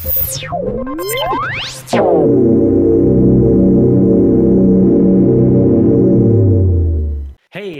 [0.00, 0.12] Hey,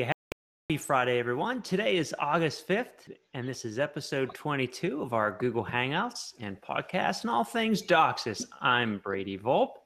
[0.03, 1.63] happy Friday, everyone.
[1.63, 7.21] Today is August 5th, and this is episode 22 of our Google Hangouts and podcast
[7.21, 8.45] and all things DOCSIS.
[8.61, 9.77] I'm Brady Volpe,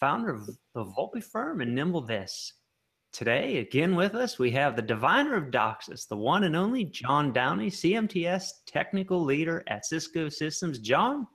[0.00, 2.54] founder of the Volpe firm and Nimble This.
[3.12, 7.32] Today, again with us, we have the diviner of DOCSIS, the one and only John
[7.32, 10.80] Downey, CMTS technical leader at Cisco Systems.
[10.80, 11.28] John,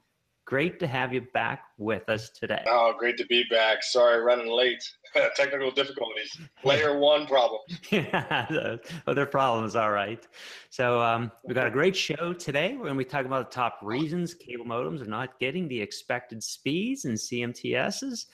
[0.47, 2.63] great to have you back with us today.
[2.67, 3.83] Oh, great to be back.
[3.83, 4.81] Sorry, running late.
[5.35, 6.39] Technical difficulties.
[6.63, 7.59] Layer one problem.
[7.91, 9.75] yeah, other problems.
[9.75, 10.25] All right.
[10.69, 12.71] So um, we've got a great show today.
[12.71, 15.81] We're going to be talking about the top reasons cable modems are not getting the
[15.81, 18.27] expected speeds and CMTSs.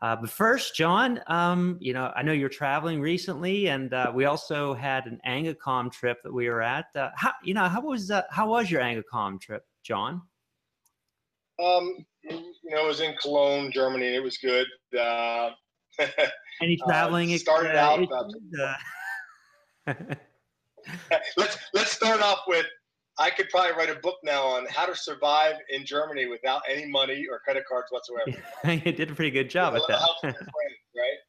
[0.00, 4.26] Uh, but first, John, um, you know, I know you're traveling recently, and uh, we
[4.26, 6.86] also had an ANGA COM trip that we were at.
[6.94, 10.22] Uh, how, you know, how was uh, how was your ANGA COM trip, John?
[11.62, 14.14] Um, you know, it was in Cologne, Germany.
[14.14, 14.66] It was good.
[14.98, 15.50] Uh,
[16.62, 17.32] Any traveling?
[17.32, 18.06] Uh, started out.
[19.86, 19.94] Uh,
[21.36, 22.66] let's let's start off with.
[23.20, 26.86] I could probably write a book now on how to survive in Germany without any
[26.86, 28.30] money or credit cards whatsoever.
[28.64, 30.08] you did a pretty good job at that.
[30.20, 30.36] Friends,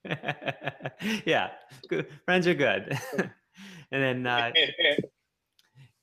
[0.06, 1.24] right?
[1.26, 1.50] yeah,
[1.88, 2.06] good.
[2.26, 2.96] friends are good.
[3.18, 4.52] and then uh,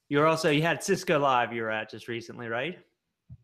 [0.08, 2.80] you're also you had Cisco Live you were at just recently, right?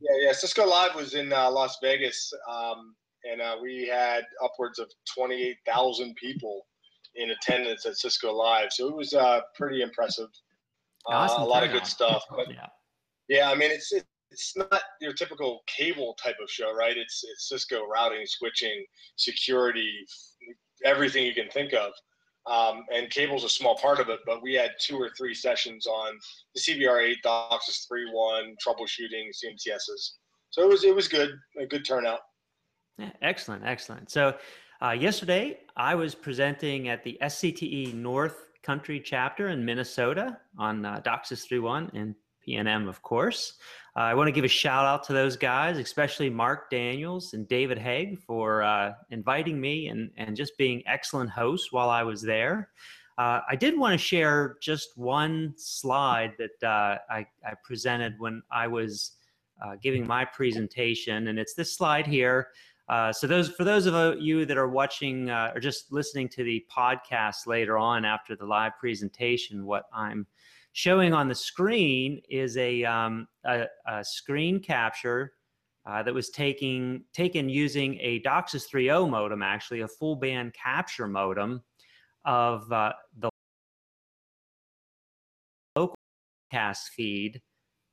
[0.00, 0.32] Yeah, yeah.
[0.32, 2.94] Cisco Live was in uh, Las Vegas, um,
[3.24, 6.66] and uh, we had upwards of 28,000 people
[7.14, 8.72] in attendance at Cisco Live.
[8.72, 10.28] So it was uh, pretty impressive.
[11.08, 12.24] Uh, awesome a lot of good stuff.
[12.30, 12.66] But yeah,
[13.28, 13.50] yeah.
[13.50, 13.92] I mean, it's
[14.30, 16.96] it's not your typical cable type of show, right?
[16.96, 18.84] It's it's Cisco routing, switching,
[19.16, 20.06] security,
[20.84, 21.92] everything you can think of.
[22.50, 25.86] Um, and cable's a small part of it, but we had two or three sessions
[25.86, 26.18] on
[26.54, 30.14] the CBR8, DOCSIS 3.1, troubleshooting, CMTSs.
[30.50, 32.20] So it was it was good, a good turnout.
[32.98, 34.10] Yeah, excellent, excellent.
[34.10, 34.36] So
[34.82, 41.00] uh, yesterday I was presenting at the SCTE North Country chapter in Minnesota on uh,
[41.04, 42.14] DOCSIS 3.1 and
[42.46, 43.54] PNM, of course.
[43.94, 47.46] Uh, I want to give a shout out to those guys, especially Mark Daniels and
[47.46, 52.22] David Haig for uh, inviting me and, and just being excellent hosts while I was
[52.22, 52.70] there.
[53.18, 58.42] Uh, I did want to share just one slide that uh, I, I, presented when
[58.50, 59.12] I was
[59.62, 62.48] uh, giving my presentation, and it's this slide here.
[62.88, 66.64] Uh, so those for those of you that are watching or just listening to the
[66.74, 70.26] podcast later on after the live presentation, what I'm
[70.72, 75.32] showing on the screen is a, um, a, a, screen capture
[75.86, 81.06] uh, that was taking, taken using a DOCSIS 3.0 modem, actually a full band capture
[81.06, 81.62] modem
[82.24, 83.28] of uh, the
[85.76, 85.94] local
[86.50, 87.40] cast feed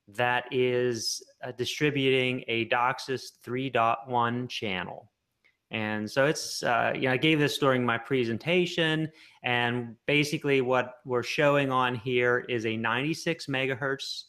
[0.08, 5.12] that is uh, distributing a DOCSIS 3.1 channel.
[5.72, 9.12] And so it's, uh, you know, I gave this during my presentation.
[9.44, 14.24] And basically, what we're showing on here is a 96 megahertz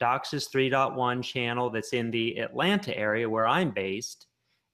[0.00, 4.26] DOCSIS 3.1 channel that's in the Atlanta area where I'm based.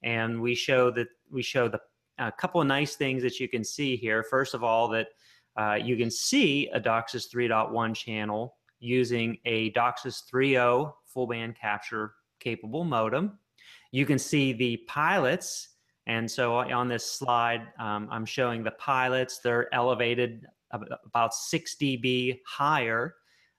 [0.03, 1.80] And we show that we show the
[2.19, 4.22] a couple of nice things that you can see here.
[4.22, 5.09] First of all, that
[5.56, 12.12] uh, you can see a DOCSIS 3.1 channel using a DOCSIS 3.0 full band capture
[12.38, 13.38] capable modem.
[13.91, 15.69] You can see the pilots
[16.10, 19.38] and so on this slide, um, I'm showing the pilots.
[19.38, 23.15] They're elevated about 6 dB higher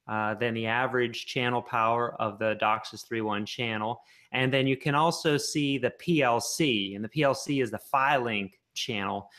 [0.09, 4.01] uh, than the average channel power of the DOCSIS 3.1 channel.
[4.33, 9.29] And then you can also see the PLC, and the PLC is the PHY-Link channel.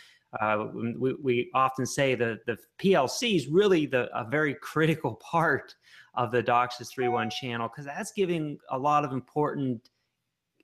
[0.40, 0.68] Uh,
[0.98, 5.74] we, we, often say that the PLC is really the, a very critical part
[6.14, 9.90] of the DOCSIS 3.1 channel because that's giving a lot of important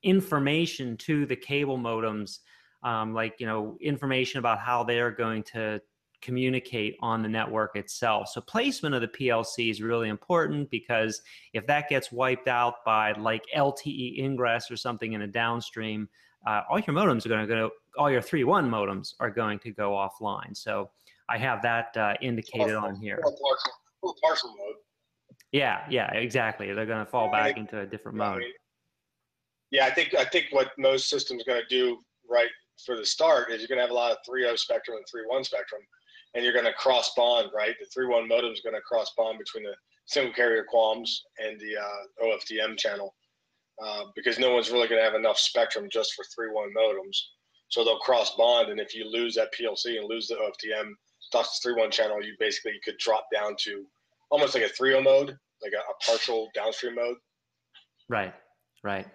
[0.03, 2.39] information to the cable modems,
[2.83, 5.81] um, like you know information about how they're going to
[6.21, 8.29] communicate on the network itself.
[8.29, 11.21] So placement of the PLC is really important because
[11.53, 16.09] if that gets wiped out by like LTE ingress or something in a downstream,
[16.45, 19.59] uh, all your modems are going to go, all your three one modems are going
[19.59, 20.55] to go offline.
[20.55, 20.89] So
[21.29, 23.19] I have that uh, indicated on here.
[23.21, 24.75] Partial, partial mode.
[25.51, 26.71] Yeah, yeah, exactly.
[26.73, 28.43] They're going to fall back into a different mode.
[29.71, 31.99] Yeah, I think I think what most systems going to do
[32.29, 32.49] right
[32.85, 35.45] for the start is you're going to have a lot of 3.0 spectrum and 3.1
[35.45, 35.81] spectrum,
[36.33, 37.75] and you're going to cross bond, right?
[37.79, 39.75] The 3.1 modem is going to cross bond between the
[40.05, 43.13] single carrier QAMs and the uh, OFDM channel
[43.83, 47.17] uh, because no one's really going to have enough spectrum just for 3.1 modems.
[47.69, 50.91] So they'll cross bond, and if you lose that PLC and lose the OFDM
[51.33, 53.85] DOCSIS 3.1 channel, you basically could drop down to
[54.31, 57.17] almost like a 3.0 mode, like a, a partial downstream mode.
[58.09, 58.33] Right,
[58.83, 59.05] right.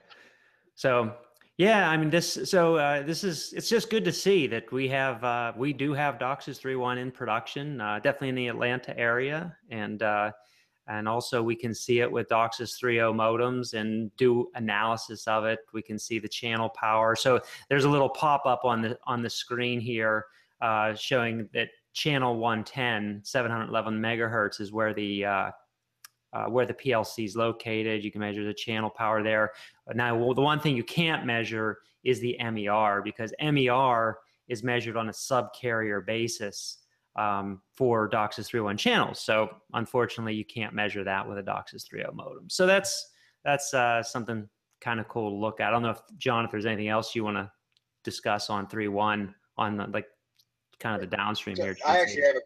[0.74, 1.14] So
[1.56, 2.50] yeah, I mean this.
[2.50, 5.94] So uh, this is it's just good to see that we have uh, we do
[5.94, 10.32] have DOCSIS 3.1 in production, uh, definitely in the Atlanta area, and uh,
[10.88, 15.60] and also we can see it with DOCSIS 3.0 modems and do analysis of it.
[15.72, 17.14] We can see the channel power.
[17.14, 20.26] So there's a little pop up on the on the screen here
[20.60, 25.52] uh, showing that channel 110, 711 megahertz is where the
[26.34, 28.04] uh, uh, where the PLC is located.
[28.04, 29.52] You can measure the channel power there.
[29.94, 34.96] Now, well, the one thing you can't measure is the MER because MER is measured
[34.96, 36.78] on a subcarrier basis
[37.16, 39.20] um, for DOCSIS 3.1 channels.
[39.20, 42.50] So unfortunately, you can't measure that with a DOCSIS 3.0 modem.
[42.50, 43.10] So that's
[43.44, 44.48] that's uh, something
[44.80, 45.68] kind of cool to look at.
[45.68, 47.50] I don't know if John, if there's anything else you want to
[48.02, 50.06] discuss on 3.1 on the, like
[50.80, 51.76] kind of the downstream here.
[51.86, 52.40] I actually have a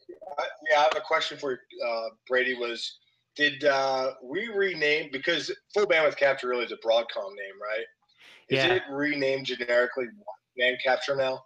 [0.71, 2.55] yeah, I have a question for uh, Brady.
[2.55, 2.99] Was
[3.39, 7.87] did uh, we rename because full bandwidth capture really is a Broadcom name, right?
[8.51, 8.75] Is Yeah.
[8.75, 10.07] it renamed generically
[10.59, 11.43] band capture now?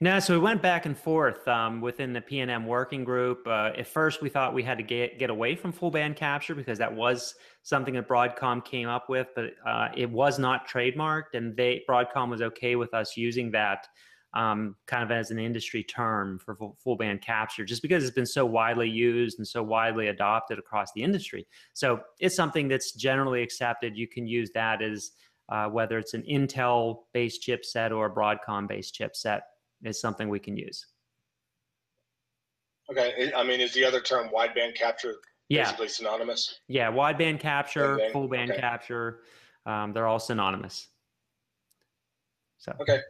[0.00, 3.46] No, so we went back and forth um, within the PNM working group.
[3.46, 6.56] Uh, at first, we thought we had to get get away from full band capture
[6.56, 11.34] because that was something that Broadcom came up with, but uh, it was not trademarked,
[11.34, 13.86] and they Broadcom was okay with us using that
[14.34, 18.14] um, kind of as an industry term for full, full band capture, just because it's
[18.14, 21.46] been so widely used and so widely adopted across the industry.
[21.72, 23.96] So it's something that's generally accepted.
[23.96, 25.12] You can use that as
[25.48, 29.40] uh, whether it's an Intel based chipset or a Broadcom based chipset
[29.82, 30.86] is something we can use.
[32.90, 35.16] Okay, I mean, is the other term wideband capture
[35.48, 36.60] Yeah, basically synonymous?
[36.68, 38.60] yeah, wideband capture, Wideband, full band okay.
[38.60, 39.20] capture,
[39.66, 40.88] um, they're all synonymous.
[42.58, 43.00] So Okay.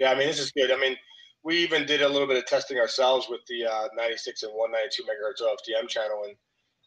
[0.00, 0.70] Yeah, I mean, this is good.
[0.72, 0.96] I mean,
[1.44, 5.02] we even did a little bit of testing ourselves with the uh, 96 and 192
[5.02, 6.34] megahertz OFDM channel, and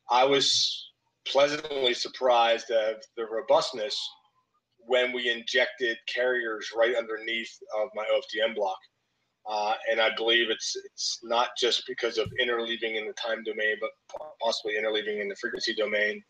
[0.10, 0.90] I was
[1.28, 3.96] pleasantly surprised at the robustness
[4.80, 8.78] when we injected carriers right underneath of my OFDM block.
[9.48, 13.76] Uh, and I believe it's it's not just because of interleaving in the time domain,
[13.80, 13.92] but
[14.42, 16.24] possibly interleaving in the frequency domain.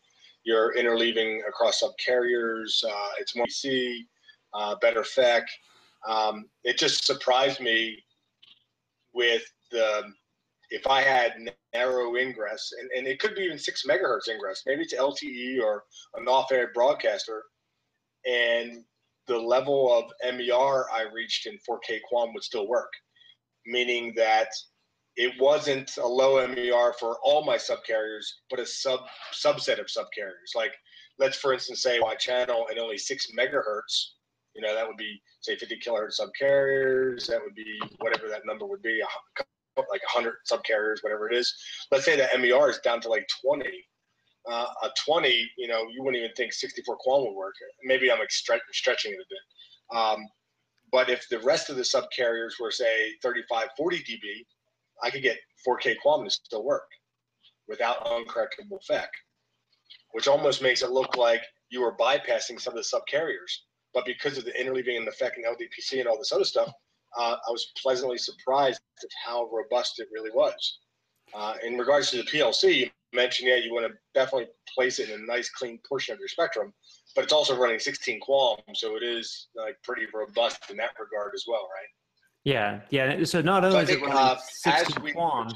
[0.43, 2.83] You're interleaving across subcarriers.
[2.83, 3.99] Uh, it's more PC,
[4.53, 5.43] uh, better FEC.
[6.07, 8.03] Um, it just surprised me
[9.13, 10.03] with the
[10.69, 11.33] if I had
[11.73, 15.83] narrow ingress, and, and it could be even six megahertz ingress, maybe it's LTE or
[16.15, 17.43] an off-air broadcaster,
[18.25, 18.83] and
[19.27, 22.91] the level of MER I reached in 4K QAM would still work,
[23.67, 24.49] meaning that
[25.15, 29.01] it wasn't a low MER for all my subcarriers, but a sub
[29.31, 30.55] subset of subcarriers.
[30.55, 30.73] Like,
[31.19, 34.13] let's for instance say my channel and only six megahertz.
[34.55, 37.27] You know, that would be say 50 kilohertz subcarriers.
[37.27, 39.01] That would be whatever that number would be,
[39.77, 41.53] like 100 subcarriers, whatever it is.
[41.91, 43.65] Let's say the MER is down to like 20.
[44.49, 47.53] Uh, a 20, you know, you wouldn't even think 64 QAM would work.
[47.83, 49.97] Maybe I'm extre- stretching it a bit.
[49.97, 50.27] Um,
[50.91, 54.45] but if the rest of the subcarriers were say 35, 40 dB,
[55.01, 56.87] I could get 4K QAM to still work
[57.67, 59.07] without uncorrectable FEC,
[60.11, 63.63] which almost makes it look like you were bypassing some of the subcarriers.
[63.93, 66.71] But because of the interleaving and the FEC and LDPC and all this other stuff,
[67.17, 70.79] uh, I was pleasantly surprised at how robust it really was.
[71.33, 75.09] Uh, in regards to the PLC, you mentioned, yeah, you want to definitely place it
[75.09, 76.73] in a nice, clean portion of your spectrum,
[77.15, 81.31] but it's also running 16 QAM, so it is like pretty robust in that regard
[81.35, 81.87] as well, right?
[82.43, 83.23] yeah, yeah.
[83.23, 85.49] So not only I is it think running uh, 60 as we quam,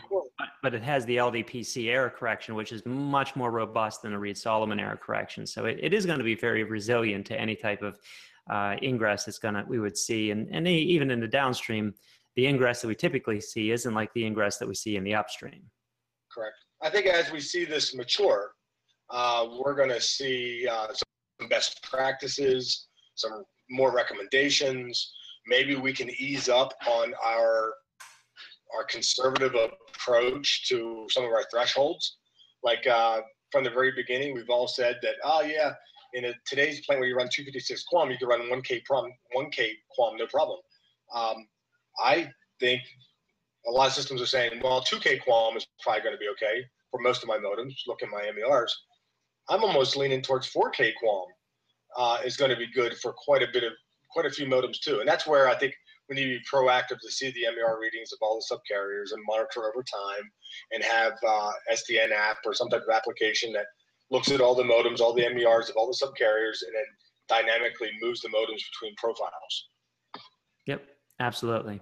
[0.64, 4.38] but, it has the LDPC error correction, which is much more robust than a Reed
[4.38, 5.46] Solomon error correction.
[5.46, 7.98] So it, it is going to be very resilient to any type of
[8.50, 11.94] uh, ingress that's going to we would see, and and even in the downstream,
[12.36, 15.16] the ingress that we typically see isn't like the ingress that we see in the
[15.16, 15.64] upstream.
[16.32, 16.56] Correct.
[16.82, 18.52] I think as we see this mature,
[19.10, 25.14] uh, we're going to see uh, some best practices, some more recommendations.
[25.48, 27.74] Maybe we can ease up on our
[28.76, 32.18] our conservative approach to some of our thresholds.
[32.64, 33.22] Like uh,
[33.52, 35.74] from the very beginning, we've all said that, oh yeah,
[36.14, 39.70] in a, today's plane where you run 256 QAM, you can run 1K prom, 1K
[39.98, 40.60] QAM, no problem.
[41.14, 41.48] Um,
[42.04, 42.82] I think
[43.68, 46.66] a lot of systems are saying, well, 2K QAM is probably going to be okay
[46.92, 47.74] for most of my modems.
[47.88, 48.76] Look at my MERs.
[49.50, 51.26] I'm almost leaning towards 4K QAM
[51.98, 53.74] uh, is going to be good for quite a bit of
[54.12, 55.00] quite a few modems too.
[55.00, 55.74] And that's where I think
[56.10, 59.24] we need to be proactive to see the MER readings of all the subcarriers and
[59.28, 60.24] monitor over time,
[60.72, 63.66] and have uh, SDN app or some type of application that
[64.10, 66.86] looks at all the modems, all the MERs of all the subcarriers, and then
[67.28, 69.68] dynamically moves the modems between profiles.
[70.66, 70.84] Yep,
[71.20, 71.82] absolutely.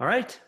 [0.00, 0.38] All right.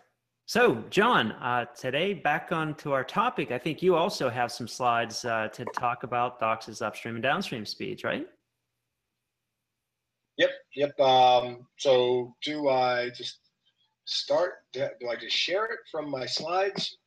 [0.46, 3.50] So, John, uh, today back on to our topic.
[3.50, 7.64] I think you also have some slides uh, to talk about DOCSIS upstream and downstream
[7.64, 8.26] speeds, right?
[10.38, 11.00] Yep, Yep.
[11.00, 13.38] Um, so do I just
[14.04, 14.54] start?
[14.72, 16.98] Do I just share it from my slides?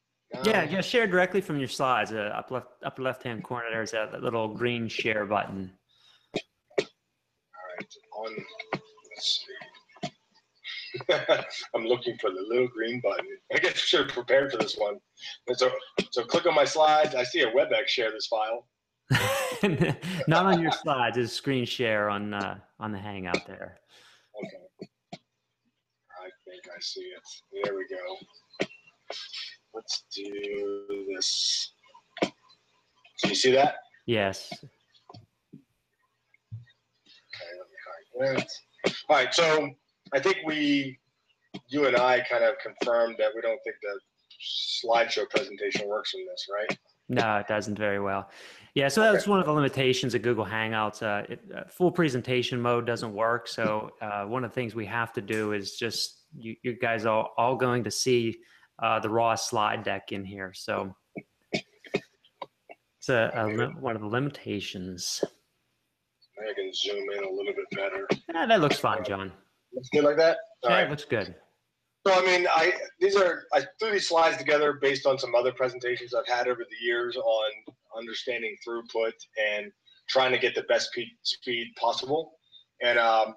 [0.43, 2.11] Yeah, um, just share directly from your slides.
[2.11, 5.71] Uh, up left, upper left hand corner, there's that little green share button.
[6.79, 6.85] All
[7.77, 7.93] right.
[8.17, 8.35] On.
[8.73, 9.53] Let's see.
[11.75, 13.25] I'm looking for the little green button.
[13.53, 14.97] I guess I should have prepared for this one.
[15.47, 15.71] And so,
[16.11, 17.15] so click on my slides.
[17.15, 18.67] I see a WebEx share this file.
[20.27, 21.17] Not on your slides.
[21.17, 23.79] It's screen share on uh, on the Hangout there.
[24.43, 24.89] Okay.
[26.11, 27.63] I think I see it.
[27.63, 28.67] There we go.
[29.73, 31.73] Let's do this.
[33.17, 33.75] So you see that?
[34.05, 34.49] Yes.
[34.53, 34.63] Okay,
[37.57, 38.49] let me hide that.
[39.09, 39.69] All right, so
[40.13, 40.99] I think we,
[41.67, 43.99] you and I, kind of confirmed that we don't think the
[44.85, 46.77] slideshow presentation works in this, right?
[47.09, 48.29] No, it doesn't very well.
[48.75, 51.01] Yeah, so that's one of the limitations of Google Hangouts.
[51.01, 53.47] Uh, it, uh, full presentation mode doesn't work.
[53.47, 57.05] So uh, one of the things we have to do is just you, you guys
[57.05, 58.37] are all going to see
[58.83, 60.53] uh, the raw slide deck in here.
[60.53, 60.95] So
[61.53, 65.23] it's a, a one of the limitations.
[66.47, 68.07] I can zoom in a little bit better.
[68.31, 69.31] Yeah, that looks fine, John.
[69.73, 70.37] Looks good like that.
[70.63, 70.89] All yeah, right.
[70.89, 71.33] looks good.
[72.07, 72.71] So I mean, I
[73.01, 76.63] these are I threw these slides together based on some other presentations I've had over
[76.63, 77.51] the years on
[77.97, 79.69] understanding throughput and
[80.07, 82.39] trying to get the best speed possible.
[82.81, 83.35] And um,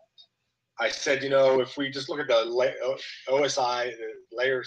[0.78, 2.96] I said, you know, if we just look at the
[3.28, 3.92] OSI
[4.30, 4.62] layer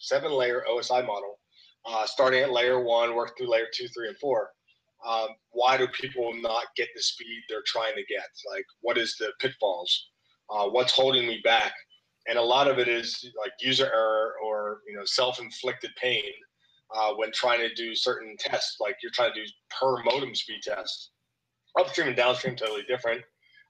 [0.00, 1.38] seven layer OSI model,
[1.86, 4.50] uh, starting at layer one, work through layer two, three, and four.
[5.08, 8.28] Um, why do people not get the speed they're trying to get?
[8.52, 10.10] Like, what is the pitfalls?
[10.50, 11.72] Uh, what's holding me back?
[12.28, 16.32] And a lot of it is like user error or you know self-inflicted pain
[16.94, 20.60] uh, when trying to do certain tests like you're trying to do per modem speed
[20.62, 21.10] tests.
[21.78, 23.22] Upstream and downstream totally different.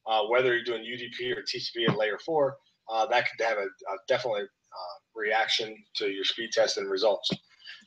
[0.06, 2.56] Uh, whether you're doing udp or tcp at layer four
[2.88, 7.28] uh, that could have a, a definitely uh, reaction to your speed test and results.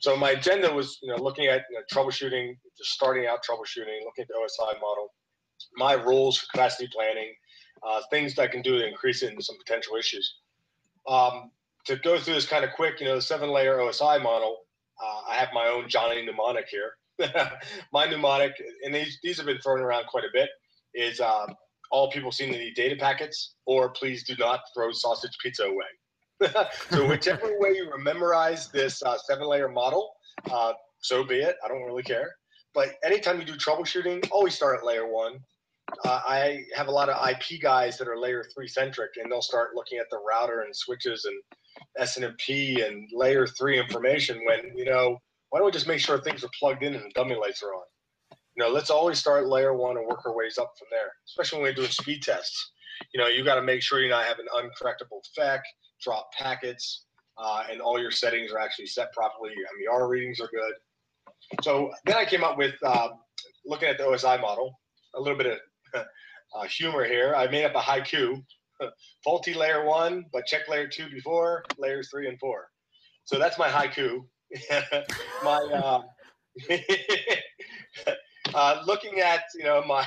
[0.00, 4.04] So my agenda was you know looking at you know, troubleshooting just starting out troubleshooting
[4.04, 5.08] looking at the osi model
[5.76, 7.32] my rules for capacity planning
[7.86, 10.36] uh, things that I can do to increase it in some potential issues
[11.08, 11.50] um,
[11.86, 14.58] to go through this kind of quick, you know, the seven layer OSI model,
[15.02, 16.92] uh, I have my own Johnny mnemonic here.
[17.92, 18.52] my mnemonic,
[18.84, 20.48] and these, these have been thrown around quite a bit,
[20.94, 21.54] is um,
[21.90, 25.84] all people seem to need data packets, or please do not throw sausage pizza away.
[26.90, 30.10] so whichever way you memorize this uh, seven layer model,
[30.50, 31.56] uh, so be it.
[31.64, 32.30] I don't really care.
[32.72, 35.40] But anytime you do troubleshooting, always start at layer one
[36.04, 39.42] uh, I have a lot of IP guys that are layer three centric, and they'll
[39.42, 41.40] start looking at the router and switches and
[42.00, 44.40] SNMP and layer three information.
[44.44, 45.18] When you know,
[45.50, 47.74] why don't we just make sure things are plugged in and the dummy lights are
[47.74, 47.84] on?
[48.56, 51.12] You know, let's always start layer one and work our ways up from there.
[51.26, 52.72] Especially when we're doing speed tests.
[53.14, 55.60] You know, you got to make sure you're not having uncorrectable FEC,
[56.02, 57.06] drop packets,
[57.38, 59.52] uh, and all your settings are actually set properly.
[59.56, 60.74] Your MER readings are good.
[61.62, 63.08] So then I came up with uh,
[63.64, 64.78] looking at the OSI model,
[65.14, 65.58] a little bit of
[66.54, 67.34] uh, humor here.
[67.34, 68.42] I made up a haiku.
[69.24, 72.66] Faulty layer one, but check layer two before layers three and four.
[73.24, 74.20] So that's my haiku.
[75.44, 76.02] my uh,
[78.54, 80.06] uh, looking at you know my.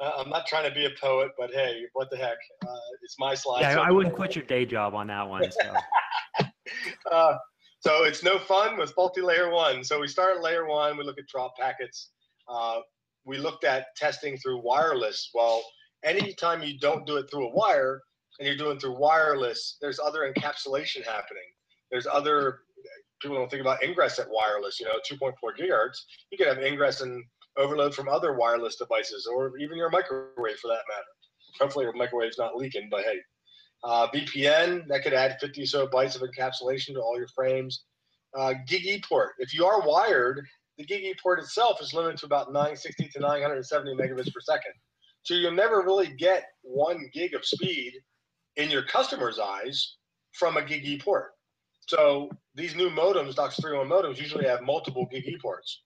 [0.00, 2.36] Uh, I'm not trying to be a poet, but hey, what the heck?
[2.66, 3.60] Uh, it's my slide.
[3.60, 5.48] Yeah, so I wouldn't quit your day job on that one.
[5.52, 5.74] So.
[7.10, 7.36] Uh,
[7.80, 9.84] so it's no fun with faulty layer one.
[9.84, 10.96] So we start at layer one.
[10.96, 12.10] We look at drop packets.
[13.24, 15.30] We looked at testing through wireless.
[15.34, 15.62] Well,
[16.04, 18.02] anytime you don't do it through a wire
[18.38, 21.48] and you're doing through wireless, there's other encapsulation happening.
[21.90, 22.60] There's other
[23.22, 24.78] people don't think about ingress at wireless.
[24.78, 25.98] You know, 2.4 gigahertz.
[26.30, 27.24] You could have ingress and
[27.56, 31.06] overload from other wireless devices, or even your microwave for that matter.
[31.60, 33.18] Hopefully, your microwave's not leaking, but hey,
[33.84, 37.84] uh, VPN that could add 50 so bytes of encapsulation to all your frames.
[38.36, 39.32] Uh, GigE port.
[39.38, 40.44] If you are wired
[40.78, 44.72] the GigE port itself is limited to about 960 to 970 megabits per second.
[45.22, 47.94] So you'll never really get one gig of speed
[48.56, 49.96] in your customer's eyes
[50.32, 51.32] from a GigE port.
[51.86, 55.82] So these new modems, DOCSIS 3.1 modems, usually have multiple GigE ports.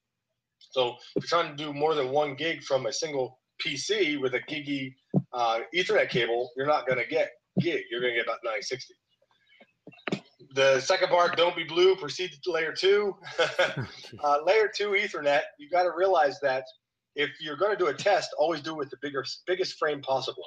[0.71, 4.35] So if you're trying to do more than one gig from a single PC with
[4.35, 4.95] a GigE
[5.33, 7.31] uh, Ethernet cable, you're not going to get
[7.61, 7.83] gig.
[7.91, 8.95] You're going to get about 960
[10.59, 13.15] the second part, don't be blue, proceed to layer two.
[13.39, 16.65] uh, layer two Ethernet, you got to realize that
[17.15, 20.03] if you're going to do a test, always do it with the bigger, biggest frame
[20.03, 20.43] possible.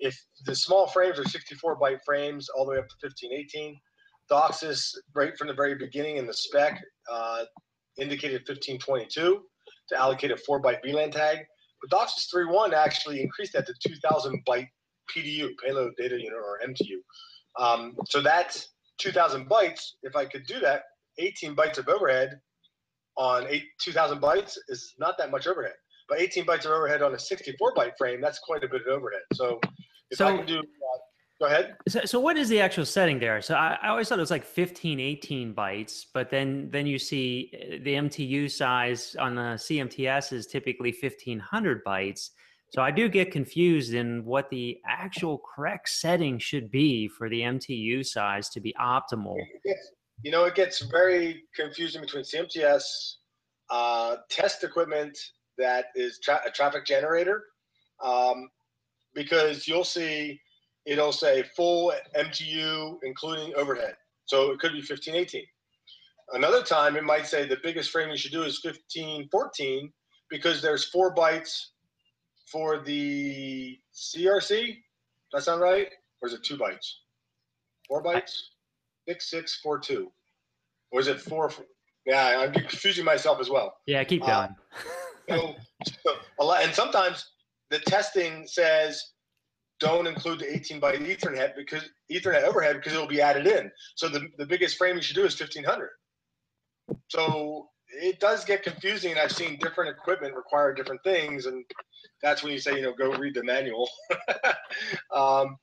[0.00, 3.80] If the small frames are 64 byte frames all the way up to 15, 18,
[4.30, 7.44] DOCSIS right from the very beginning in the spec uh,
[7.98, 9.42] indicated 1522
[9.88, 11.38] to allocate a four byte VLAN tag.
[11.80, 14.68] But DOCSIS 3.1 actually increased that to 2000 byte
[15.14, 16.98] PDU, payload data unit, or MTU.
[17.58, 18.68] Um, so that's
[18.98, 19.92] 2,000 bytes.
[20.02, 20.82] If I could do that,
[21.18, 22.40] 18 bytes of overhead
[23.16, 25.74] on eight, 2,000 bytes is not that much overhead.
[26.08, 28.88] But 18 bytes of overhead on a 64 byte frame, that's quite a bit of
[28.88, 29.22] overhead.
[29.34, 29.60] So
[30.10, 30.98] if So- I can do, uh,
[31.40, 31.76] go ahead.
[31.88, 33.40] So, so what is the actual setting there?
[33.42, 36.98] So I, I always thought it was like 15, 18 bytes, but then then you
[36.98, 42.30] see uh, the MTU size on the CMTS is typically 1500 bytes.
[42.74, 47.42] So I do get confused in what the actual correct setting should be for the
[47.42, 49.36] MTU size to be optimal.
[49.62, 53.16] Gets- you know, it gets very confusing between CMTS,
[53.70, 55.18] uh, test equipment
[55.58, 57.44] that is tra- a traffic generator,
[58.02, 58.50] um,
[59.14, 60.40] because you'll see
[60.84, 63.96] it'll say full MTU including overhead.
[64.24, 65.46] So it could be 1518.
[66.32, 69.92] Another time it might say the biggest frame you should do is 1514
[70.30, 71.71] because there's four bytes
[72.52, 74.66] for the CRC.
[74.66, 74.76] Does
[75.32, 75.88] That sound right?
[76.20, 76.86] Or is it two bytes?
[77.88, 78.36] Four bytes?
[79.08, 80.12] Six, six, four, two.
[80.92, 81.50] Or is it four?
[82.04, 83.74] Yeah, I'm confusing myself as well.
[83.86, 84.56] Yeah, keep Uh, going.
[85.28, 85.54] So,
[86.04, 87.24] so a lot, and sometimes
[87.70, 89.00] the testing says
[89.78, 93.70] don't include the 18 byte Ethernet because Ethernet overhead because it'll be added in.
[93.94, 95.90] So the, the biggest frame you should do is 1500.
[97.08, 101.64] So it does get confusing, I've seen different equipment require different things, and
[102.22, 103.88] that's when you say, you know, go read the manual.
[105.14, 105.56] um,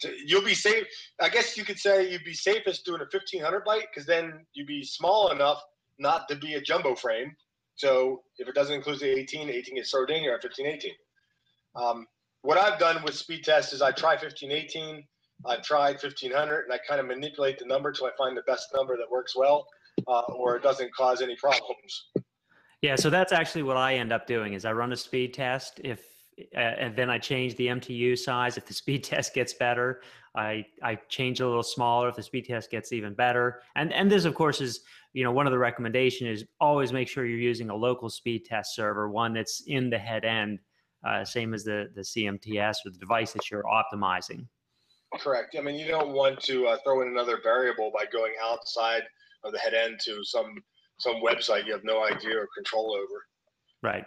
[0.00, 0.86] to- you'll be safe.
[1.20, 4.66] I guess you could say you'd be safest doing a 1500 byte because then you'd
[4.66, 5.62] be small enough
[5.98, 7.34] not to be a jumbo frame.
[7.76, 10.92] So if it doesn't include the 18, 18 gets thrown in, you're at 1518.
[11.74, 12.06] Um,
[12.42, 15.04] what I've done with speed tests is I try 1518,
[15.46, 18.68] I've tried 1500, and I kind of manipulate the number till I find the best
[18.74, 19.66] number that works well,
[20.06, 22.10] uh, or it doesn't cause any problems.
[22.82, 25.80] Yeah, so that's actually what I end up doing is I run a speed test
[25.84, 26.04] if
[26.56, 30.02] uh, and then I change the MTU size if the speed test gets better.
[30.34, 33.62] I I change a little smaller if the speed test gets even better.
[33.76, 34.80] And and this of course is
[35.12, 38.44] you know one of the recommendation is always make sure you're using a local speed
[38.46, 40.58] test server, one that's in the head end,
[41.06, 44.46] uh, same as the the CMTS or the device that you're optimizing.
[45.20, 45.54] Correct.
[45.58, 49.02] I mean, you don't want to uh, throw in another variable by going outside
[49.44, 50.54] of the head end to some
[50.98, 53.24] some website you have no idea or control over.
[53.82, 54.04] Right.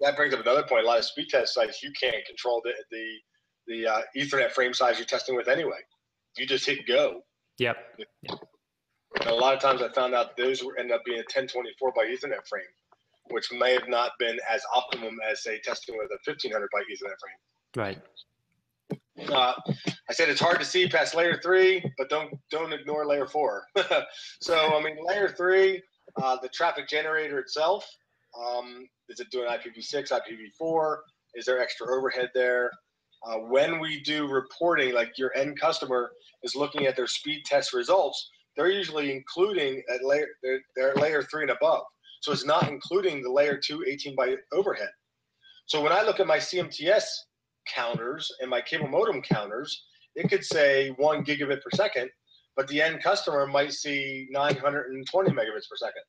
[0.00, 0.84] that brings up another point.
[0.84, 3.16] A lot of speed test sites, you can't control the the
[3.66, 5.78] the uh, Ethernet frame size you're testing with anyway.
[6.36, 7.20] You just hit go.
[7.58, 7.76] Yep.
[9.20, 11.92] And a lot of times, I found out those were end up being a 1024
[11.92, 12.62] by Ethernet frame,
[13.30, 17.18] which may have not been as optimum as say testing with a 1500 by Ethernet
[17.20, 17.76] frame.
[17.76, 18.02] Right.
[19.28, 19.52] Uh,
[20.08, 23.64] I said it's hard to see past layer three, but don't don't ignore layer four.
[24.40, 25.82] so I mean, layer three,
[26.20, 27.86] uh, the traffic generator itself,
[28.38, 30.96] um, is it doing IPv6, IPv4?
[31.34, 32.70] Is there extra overhead there?
[33.24, 36.10] Uh, when we do reporting, like your end customer
[36.42, 41.22] is looking at their speed test results, they're usually including at layer they're, they're layer
[41.22, 41.82] three and above.
[42.22, 44.90] So it's not including the layer two 18 byte overhead.
[45.66, 47.04] So when I look at my CMTS
[47.74, 52.10] counters and my cable modem counters, it could say one gigabit per second,
[52.56, 56.02] but the end customer might see 920 megabits per second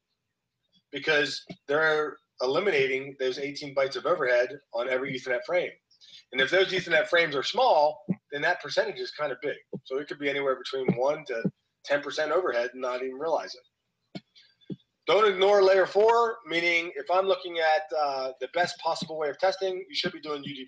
[0.91, 5.71] because they're eliminating those 18 bytes of overhead on every Ethernet frame.
[6.31, 9.57] And if those Ethernet frames are small, then that percentage is kind of big.
[9.85, 11.43] So it could be anywhere between 1 to
[11.89, 14.21] 10% overhead and not even realize it.
[15.07, 19.37] Don't ignore layer four, meaning if I'm looking at uh, the best possible way of
[19.39, 20.67] testing, you should be doing UDP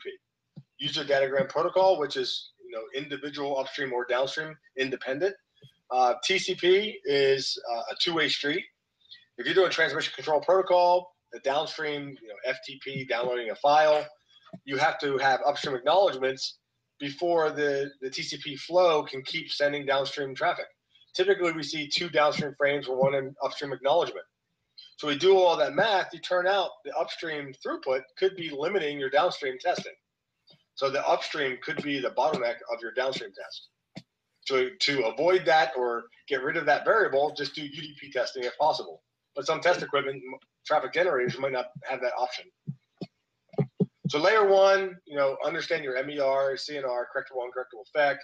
[0.79, 5.35] user datagram protocol, which is you know individual upstream or downstream independent.
[5.91, 8.63] Uh, TCP is uh, a two-way street.
[9.37, 14.05] If you're doing transmission control protocol, the downstream, you know, FTP downloading a file,
[14.65, 16.59] you have to have upstream acknowledgments
[16.99, 20.65] before the, the TCP flow can keep sending downstream traffic.
[21.15, 24.25] Typically, we see two downstream frames for one upstream acknowledgement.
[24.97, 28.99] So we do all that math, you turn out the upstream throughput could be limiting
[28.99, 29.93] your downstream testing.
[30.75, 34.05] So the upstream could be the bottleneck of your downstream test.
[34.45, 38.57] So to avoid that or get rid of that variable, just do UDP testing if
[38.57, 39.01] possible.
[39.35, 40.21] But some test equipment,
[40.65, 42.45] traffic generators might not have that option.
[44.09, 48.23] So layer one, you know, understand your MER, CNR, correctable, and uncorrectable effect,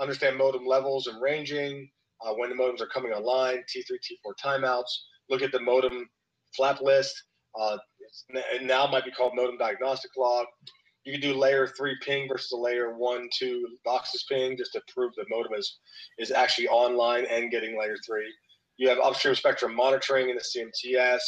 [0.00, 1.88] understand modem levels and ranging,
[2.24, 4.90] uh, when the modems are coming online, T3, T4 timeouts,
[5.28, 6.08] look at the modem
[6.56, 7.14] flap list.
[7.58, 7.76] Uh,
[8.62, 10.46] now might be called modem diagnostic log.
[11.04, 15.12] You can do layer three ping versus layer one, two boxes ping just to prove
[15.16, 15.78] the modem is,
[16.18, 18.30] is actually online and getting layer three.
[18.76, 21.20] You have upstream spectrum monitoring in the CMTS.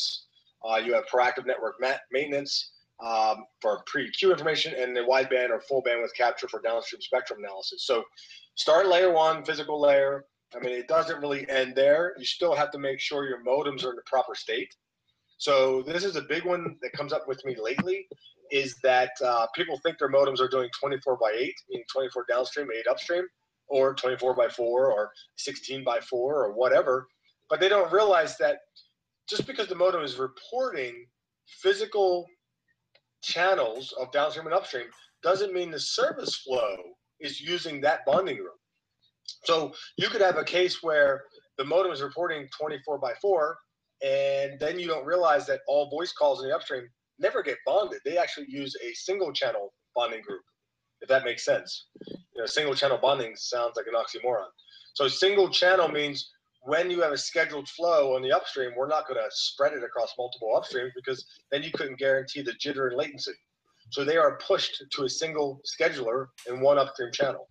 [0.69, 2.73] Uh, you have proactive network ma- maintenance.
[3.03, 7.87] um, for pre-EQ information and the wideband or full bandwidth capture for downstream spectrum analysis.
[7.87, 8.05] So
[8.57, 10.27] start layer one, physical layer.
[10.55, 12.15] I mean, it doesn't really end there.
[12.19, 14.75] You still have to make sure your modems are in the proper state.
[15.39, 18.07] So this is a big one that comes up with me lately
[18.51, 22.69] is that uh, people think their modems are doing 24 by 8, meaning 24 downstream,
[22.73, 23.25] 8 upstream,
[23.69, 27.07] or 24 by 4, or 16 by 4, or whatever.
[27.49, 28.59] But they don't realize that
[29.29, 31.07] just because the modem is reporting
[31.47, 32.27] physical
[33.23, 34.87] channels of downstream and upstream
[35.23, 36.77] doesn't mean the service flow
[37.21, 38.55] is using that bonding group.
[39.45, 41.23] So you could have a case where
[41.59, 43.57] the modem is reporting 24 by 4,
[44.03, 46.89] and then you don't realize that all voice calls in the upstream
[47.21, 48.01] never get bonded.
[48.05, 50.43] They actually use a single channel bonding group,
[51.01, 51.87] if that makes sense.
[52.07, 54.49] You know, single channel bonding sounds like an oxymoron.
[54.95, 56.31] So single channel means
[56.63, 59.83] when you have a scheduled flow on the upstream, we're not going to spread it
[59.83, 63.33] across multiple upstreams because then you couldn't guarantee the jitter and latency.
[63.91, 67.49] So they are pushed to a single scheduler in one upstream channel.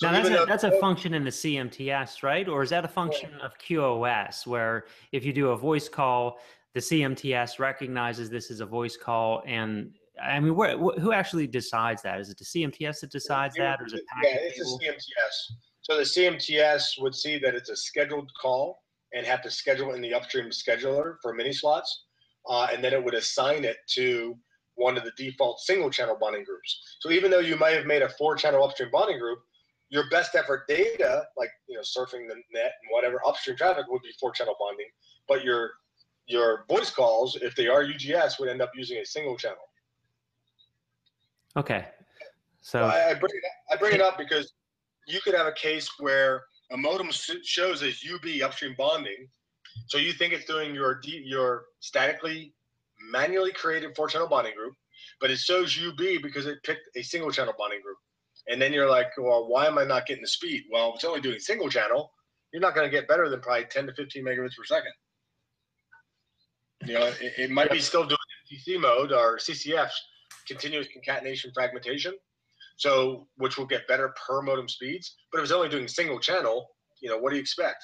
[0.00, 2.48] So now that's a, that's a function in the CMTS, right?
[2.48, 6.38] Or is that a function of QoS where if you do a voice call,
[6.74, 12.02] the CMTS recognizes this as a voice call and I mean, where, who actually decides
[12.02, 12.20] that?
[12.20, 15.56] Is it the CMTS that decides that, or is it packet Yeah, it's a CMTS.
[15.80, 18.82] So the CMTS would see that it's a scheduled call
[19.12, 22.04] and have to schedule in the upstream scheduler for mini slots,
[22.48, 24.36] uh, and then it would assign it to
[24.76, 26.96] one of the default single channel bonding groups.
[27.00, 29.40] So even though you might have made a four channel upstream bonding group,
[29.90, 34.02] your best effort data, like you know surfing the net and whatever upstream traffic, would
[34.02, 34.88] be four channel bonding,
[35.28, 35.72] but your
[36.26, 39.58] your voice calls, if they are UGS, would end up using a single channel.
[41.56, 41.86] Okay,
[42.60, 44.52] so I, I bring it, I bring it up because
[45.06, 49.28] you could have a case where a modem shows as UB upstream bonding.
[49.86, 52.54] So you think it's doing your your statically
[53.10, 54.74] manually created four channel bonding group,
[55.20, 57.98] but it shows UB because it picked a single channel bonding group.
[58.48, 60.64] And then you're like, well, why am I not getting the speed?
[60.70, 62.10] Well, it's only doing single channel.
[62.52, 64.92] You're not going to get better than probably 10 to 15 megabits per second.
[66.86, 68.18] You know, it, it might be still doing
[68.52, 69.90] CC mode or CCF,
[70.46, 72.14] continuous concatenation fragmentation,
[72.76, 75.16] so which will get better per modem speeds.
[75.32, 76.68] But if it's only doing single channel,
[77.00, 77.82] you know, what do you expect?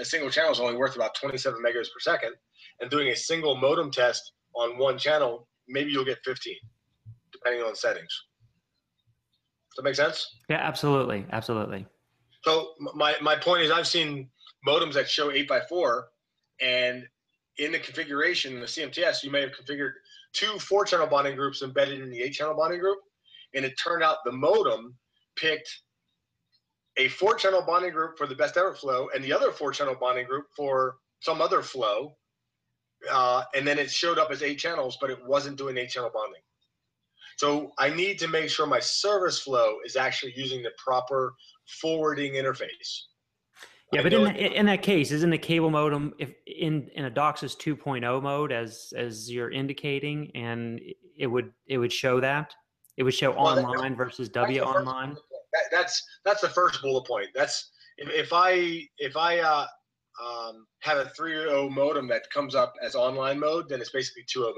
[0.00, 2.34] A single channel is only worth about 27 megabits per second,
[2.80, 6.54] and doing a single modem test on one channel, maybe you'll get 15,
[7.32, 8.12] depending on settings.
[9.70, 10.28] Does that make sense?
[10.48, 11.86] Yeah, absolutely, absolutely.
[12.44, 14.28] So my my point is, I've seen
[14.66, 16.08] modems that show eight by four,
[16.60, 17.06] and
[17.58, 19.92] in the configuration in the CMTS, you may have configured
[20.32, 22.98] two four channel bonding groups embedded in the eight channel bonding group
[23.54, 24.94] and it turned out the modem
[25.36, 25.82] picked
[26.96, 29.96] a four channel bonding group for the best effort flow and the other four channel
[29.98, 32.16] bonding group for some other flow.
[33.10, 36.10] Uh, and then it showed up as eight channels, but it wasn't doing eight channel
[36.12, 36.42] bonding.
[37.36, 41.34] So I need to make sure my service flow is actually using the proper
[41.80, 43.06] forwarding interface.
[43.92, 47.10] Yeah, but in, the, in that case, isn't the cable modem if in in a
[47.10, 50.80] DOCSIS 2.0 mode as as you're indicating, and
[51.18, 52.54] it would it would show that?
[52.96, 55.14] It would show well, online versus W online.
[55.52, 57.28] That, that's that's the first bullet point.
[57.34, 59.66] That's if, if I if I uh,
[60.24, 64.44] um, have a 3.0 modem that comes up as online mode, then it's basically 2.0
[64.44, 64.54] mode.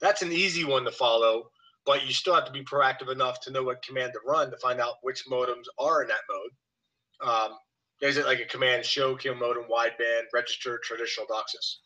[0.00, 1.50] That's an easy one to follow,
[1.84, 4.56] but you still have to be proactive enough to know what command to run to
[4.58, 7.30] find out which modems are in that mode.
[7.30, 7.58] Um,
[8.04, 11.76] there's like a command show cable modem wideband register traditional DOCSIS.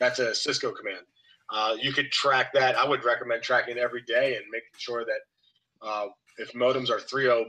[0.00, 1.04] That's a Cisco command.
[1.52, 2.76] Uh, you could track that.
[2.76, 6.06] I would recommend tracking every day and making sure that uh,
[6.38, 7.44] if modems are 3.0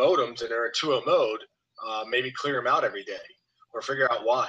[0.00, 1.40] modems and they're in 2.0 mode,
[1.86, 3.12] uh, maybe clear them out every day
[3.74, 4.48] or figure out why.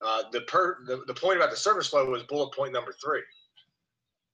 [0.00, 3.22] Uh, the, per, the, the point about the service flow was bullet point number three.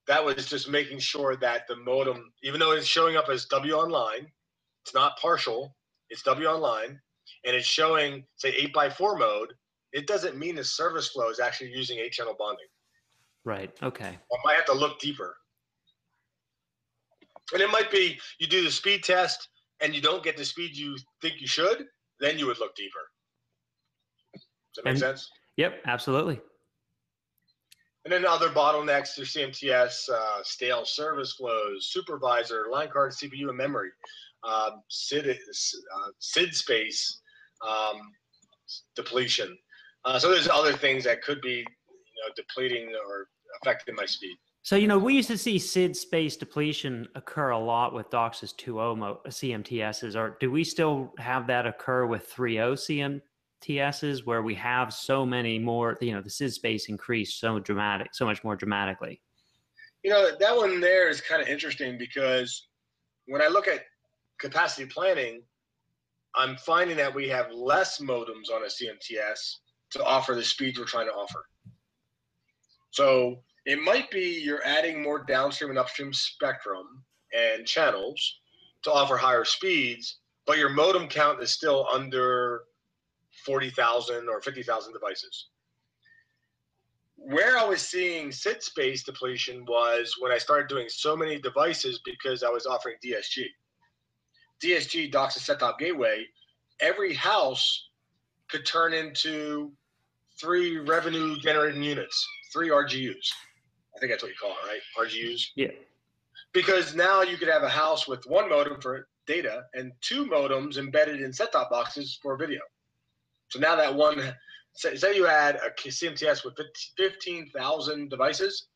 [0.09, 3.73] That was just making sure that the modem, even though it's showing up as W
[3.73, 4.31] online,
[4.85, 5.75] it's not partial,
[6.11, 7.01] it's W online,
[7.45, 9.55] and it's showing, say, 8 by 4 mode,
[9.93, 12.67] it doesn't mean the service flow is actually using 8 channel bonding.
[13.45, 13.75] Right.
[13.83, 14.19] Okay.
[14.33, 15.37] I might have to look deeper.
[17.53, 19.49] And it might be you do the speed test
[19.81, 21.87] and you don't get the speed you think you should,
[22.21, 22.99] then you would look deeper.
[24.35, 24.43] Does
[24.77, 25.31] that make and, sense?
[25.57, 26.41] Yep, absolutely.
[28.05, 33.57] And then other bottlenecks, your CMTS, uh, stale service flows, supervisor, line card, CPU, and
[33.57, 33.91] memory,
[34.45, 37.21] um, SID, uh, SID space
[37.67, 38.01] um,
[38.97, 39.57] depletion.
[40.05, 43.29] Uh, so there's other things that could be, you know, depleting or
[43.63, 44.37] affecting my speed.
[44.63, 48.55] So, you know, we used to see SID space depletion occur a lot with DOCSIS
[48.57, 50.15] 2.0 CMTSs.
[50.15, 53.23] Or do we still have that occur with 3.0
[53.67, 58.09] CMTSs where we have so many more, you know, the SID space increased so dramatic,
[58.13, 59.23] so much more dramatically?
[60.03, 62.69] You know, that one there is kind of interesting because
[63.27, 63.85] when I look at
[64.39, 65.43] capacity planning,
[66.35, 69.39] I'm finding that we have less modems on a CMTS
[69.91, 71.45] to offer the speeds we're trying to offer.
[72.91, 77.05] So it might be you're adding more downstream and upstream spectrum
[77.37, 78.41] and channels
[78.83, 82.63] to offer higher speeds, but your modem count is still under
[83.45, 85.49] 40,000 or 50,000 devices.
[87.17, 92.01] Where I was seeing SID space depletion was when I started doing so many devices
[92.05, 93.45] because I was offering DSG.
[94.63, 96.27] DSG, DOCSIS Set Top Gateway,
[96.81, 97.89] every house
[98.49, 99.73] could turn into
[100.41, 103.33] three revenue generating units, three RGUs.
[103.95, 105.07] I think that's what you call it, right?
[105.07, 105.49] RGUs.
[105.57, 105.69] Yeah.
[106.53, 110.79] Because now you could have a house with one modem for data and two modems
[110.79, 112.61] embedded in set-top boxes for video.
[113.49, 114.35] So now that one,
[114.75, 116.59] say, say you had a CMTS with
[116.97, 118.69] 15,000 devices.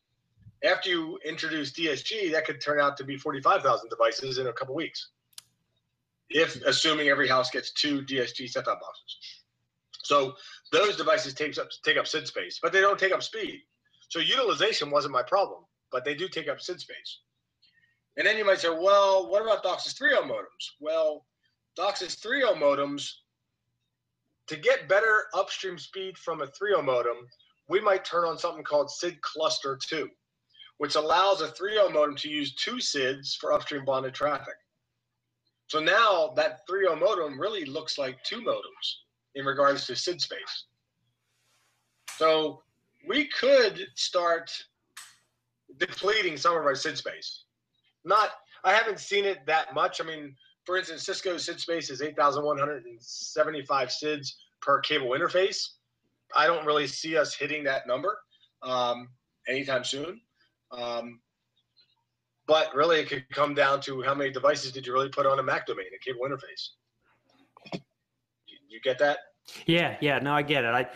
[0.64, 4.74] After you introduce DSG, that could turn out to be 45,000 devices in a couple
[4.74, 5.08] weeks
[6.34, 9.16] if assuming every house gets two DSG set-top boxes.
[10.04, 10.34] So
[10.72, 13.60] those devices take up take up SID space, but they don't take up speed.
[14.08, 17.20] So utilization wasn't my problem, but they do take up SID space.
[18.16, 20.64] And then you might say, well, what about DOCSIS 3.0 modems?
[20.80, 21.24] Well,
[21.78, 23.10] DOCSIS 3.0 modems,
[24.48, 27.16] to get better upstream speed from a 3.0 modem,
[27.68, 30.10] we might turn on something called SID cluster 2,
[30.76, 34.56] which allows a 3.0 modem to use two SIDs for upstream bonded traffic.
[35.72, 38.96] So now that 3.0 modem really looks like two modems
[39.36, 40.64] in regards to SID space.
[42.18, 42.62] So
[43.08, 44.52] we could start
[45.78, 47.44] depleting some of our SID space.
[48.04, 48.32] Not,
[48.64, 49.98] I haven't seen it that much.
[49.98, 54.28] I mean, for instance, Cisco SID space is 8,175 SIDs
[54.60, 55.68] per cable interface.
[56.36, 58.18] I don't really see us hitting that number
[58.62, 59.08] um,
[59.48, 60.20] anytime soon.
[60.70, 61.20] Um,
[62.46, 65.38] but really, it could come down to how many devices did you really put on
[65.38, 66.70] a MAC domain, a cable interface.
[68.68, 69.18] You get that?
[69.66, 70.18] Yeah, yeah.
[70.18, 70.68] No, I get it.
[70.68, 70.88] I,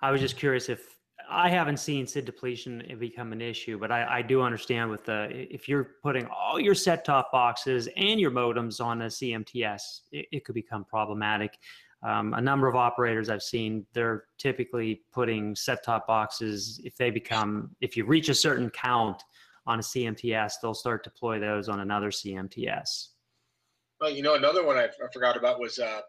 [0.00, 0.98] I was just curious if
[1.30, 5.28] I haven't seen SID depletion become an issue, but I, I do understand with the
[5.30, 10.44] if you're putting all your set-top boxes and your modems on a CMTS, it, it
[10.44, 11.58] could become problematic.
[12.02, 17.70] Um, a number of operators I've seen, they're typically putting set-top boxes if they become
[17.80, 19.22] if you reach a certain count
[19.68, 23.08] on a CMTS, they'll start deploy those on another CMTS.
[24.00, 26.00] Well, you know, another one I, I forgot about was uh,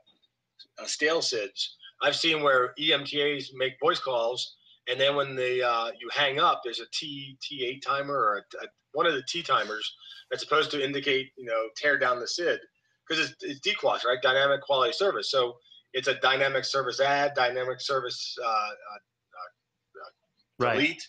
[0.82, 1.68] uh, stale SIDs.
[2.02, 4.56] I've seen where EMTAs make voice calls,
[4.88, 8.64] and then when they uh, you hang up, there's a T T8 timer or a,
[8.64, 9.94] a, one of the T timers
[10.32, 12.60] that's supposed to indicate, you know, tear down the SID
[13.08, 14.22] because it's, it's DQoS, right?
[14.22, 15.32] Dynamic quality service.
[15.32, 15.58] So
[15.92, 20.90] it's a dynamic service add, dynamic service uh, uh, uh delete.
[20.90, 21.04] Right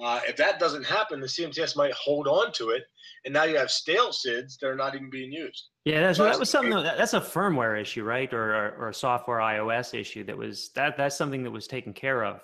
[0.00, 2.84] uh, if that doesn't happen, the CMTS might hold on to it,
[3.24, 5.68] and now you have stale SIDs that are not even being used.
[5.84, 8.88] Yeah, that's, so that was something that, that's a firmware issue, right, or, or, or
[8.90, 12.40] a software iOS issue that was that that's something that was taken care of.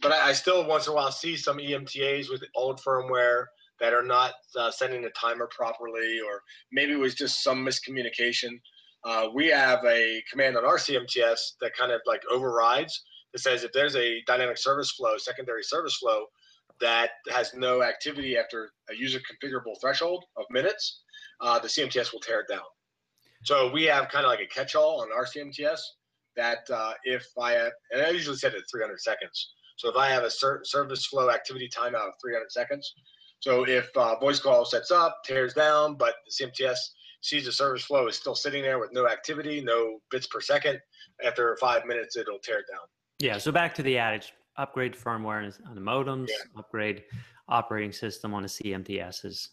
[0.00, 3.44] But I, I still once in a while see some EMTAs with old firmware
[3.80, 8.50] that are not uh, sending the timer properly, or maybe it was just some miscommunication.
[9.04, 13.64] Uh, we have a command on our CMTS that kind of like overrides that says
[13.64, 16.26] if there's a dynamic service flow, secondary service flow
[16.80, 21.02] that has no activity after a user configurable threshold of minutes,
[21.40, 22.62] uh, the CMTS will tear it down.
[23.44, 25.78] So we have kind of like a catch-all on our CMTS
[26.36, 29.52] that uh, if I have, and I usually set it at 300 seconds.
[29.76, 32.94] So if I have a certain service flow activity timeout of 300 seconds,
[33.40, 36.78] so if uh, voice call sets up, tears down, but the CMTS
[37.22, 40.78] sees the service flow is still sitting there with no activity, no bits per second,
[41.24, 42.86] after five minutes, it'll tear it down.
[43.22, 43.38] Yeah.
[43.38, 46.58] So back to the adage: upgrade firmware on the modems, yeah.
[46.58, 47.04] upgrade
[47.48, 49.48] operating system on the CMTSs.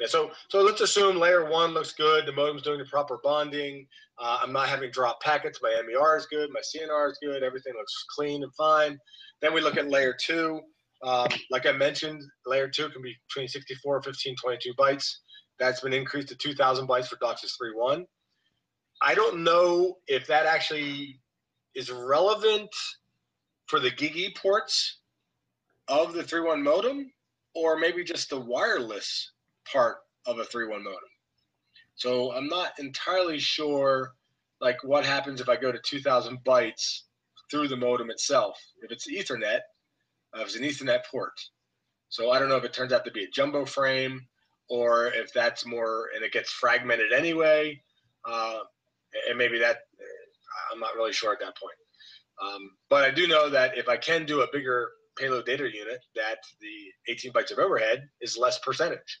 [0.00, 2.26] Yeah, so so let's assume layer one looks good.
[2.26, 3.86] The modem's doing the proper bonding.
[4.18, 5.60] Uh, I'm not having drop packets.
[5.62, 6.50] My MER is good.
[6.52, 7.44] My CNR is good.
[7.44, 8.98] Everything looks clean and fine.
[9.40, 10.60] Then we look at layer two.
[11.04, 15.08] Um, like I mentioned, layer two can be between 64, 15, 22 bytes.
[15.60, 18.04] That's been increased to 2,000 bytes for DOCSIS 3.1.
[19.02, 21.20] I don't know if that actually
[21.74, 22.70] is relevant
[23.66, 25.00] for the GigE ports
[25.88, 27.10] of the 3.1 modem,
[27.54, 29.32] or maybe just the wireless
[29.70, 30.98] part of a 3.1 modem.
[31.96, 34.12] So I'm not entirely sure
[34.60, 37.02] like what happens if I go to 2000 bytes
[37.50, 38.58] through the modem itself.
[38.82, 39.60] If it's Ethernet,
[40.36, 41.32] uh, if it's an Ethernet port.
[42.08, 44.20] So I don't know if it turns out to be a jumbo frame
[44.68, 47.80] or if that's more and it gets fragmented anyway.
[48.24, 48.60] Uh,
[49.28, 49.78] and maybe that
[50.74, 51.76] I'm not really sure at that point.
[52.42, 56.00] Um, but I do know that if I can do a bigger payload data unit
[56.16, 59.20] that the 18 bytes of overhead is less percentage.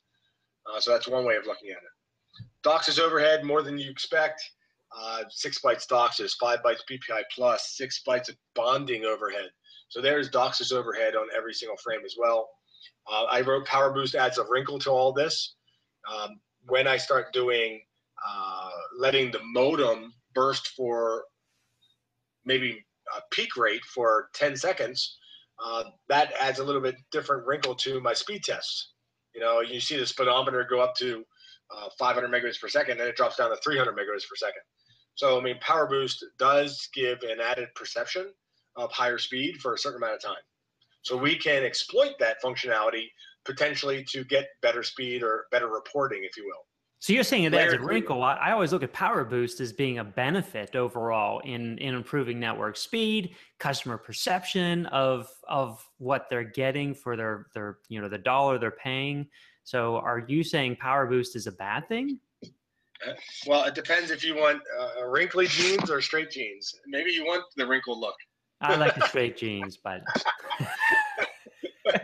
[0.66, 2.42] Uh, so that's one way of looking at it.
[2.64, 4.42] DOCSIS overhead more than you expect.
[4.96, 9.50] Uh, six bytes DOCSIS, five bytes BPI plus, six bytes of bonding overhead.
[9.88, 12.48] So there's DOCSIS overhead on every single frame as well.
[13.10, 15.54] Uh, I wrote Power Boost adds a wrinkle to all this.
[16.12, 17.80] Um, when I start doing
[18.26, 21.24] uh, letting the modem burst for
[22.44, 22.84] maybe
[23.16, 25.18] a peak rate for 10 seconds,
[25.64, 28.92] uh, that adds a little bit different wrinkle to my speed tests.
[29.34, 31.24] You know, you see the speedometer go up to
[31.74, 34.62] uh, 500 megabits per second, and it drops down to 300 megabits per second.
[35.16, 38.32] So, I mean, Power Boost does give an added perception
[38.76, 40.42] of higher speed for a certain amount of time.
[41.02, 43.08] So we can exploit that functionality
[43.44, 46.64] potentially to get better speed or better reporting, if you will.
[47.04, 48.22] So you're saying it adds a wrinkle.
[48.22, 52.40] I, I always look at Power Boost as being a benefit overall in in improving
[52.40, 58.16] network speed, customer perception of of what they're getting for their their you know the
[58.16, 59.26] dollar they're paying.
[59.64, 62.20] So are you saying Power Boost is a bad thing?
[62.42, 63.12] Uh,
[63.46, 66.74] well, it depends if you want uh, wrinkly jeans or straight jeans.
[66.86, 68.16] Maybe you want the wrinkled look.
[68.62, 70.00] I like the straight jeans, but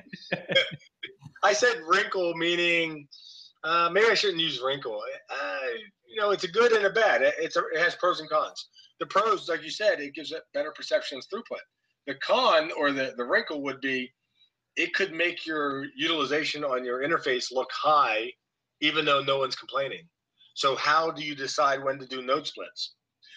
[1.42, 3.08] I said wrinkle meaning
[3.64, 5.00] uh, maybe I shouldn't use wrinkle.
[5.30, 5.58] Uh,
[6.08, 7.20] you know, it's a good and a bad.
[7.22, 8.68] It's a, it has pros and cons.
[8.98, 11.60] The pros, like you said, it gives it better perception throughput.
[12.06, 14.10] The con or the, the wrinkle would be
[14.76, 18.30] it could make your utilization on your interface look high,
[18.80, 20.02] even though no one's complaining.
[20.54, 22.94] So how do you decide when to do node splits?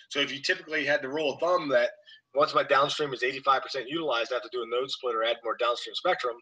[0.10, 1.92] So if you typically had the rule of thumb that
[2.36, 5.38] once my downstream is 85% utilized, I have to do a node split or add
[5.44, 6.36] more downstream spectrum,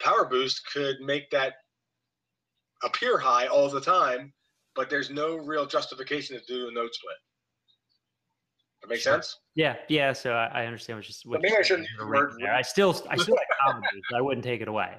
[0.00, 1.54] Power Boost could make that
[2.84, 4.32] appear high all the time,
[4.74, 7.16] but there's no real justification to do a node split.
[8.82, 9.14] That makes sure.
[9.14, 9.38] sense?
[9.54, 10.12] Yeah, yeah.
[10.12, 11.32] So I, I understand what you're.
[11.32, 11.88] What maybe I shouldn't
[12.40, 12.52] there.
[12.52, 13.46] I still, I still like
[13.92, 14.14] Boost.
[14.14, 14.96] I wouldn't take it away.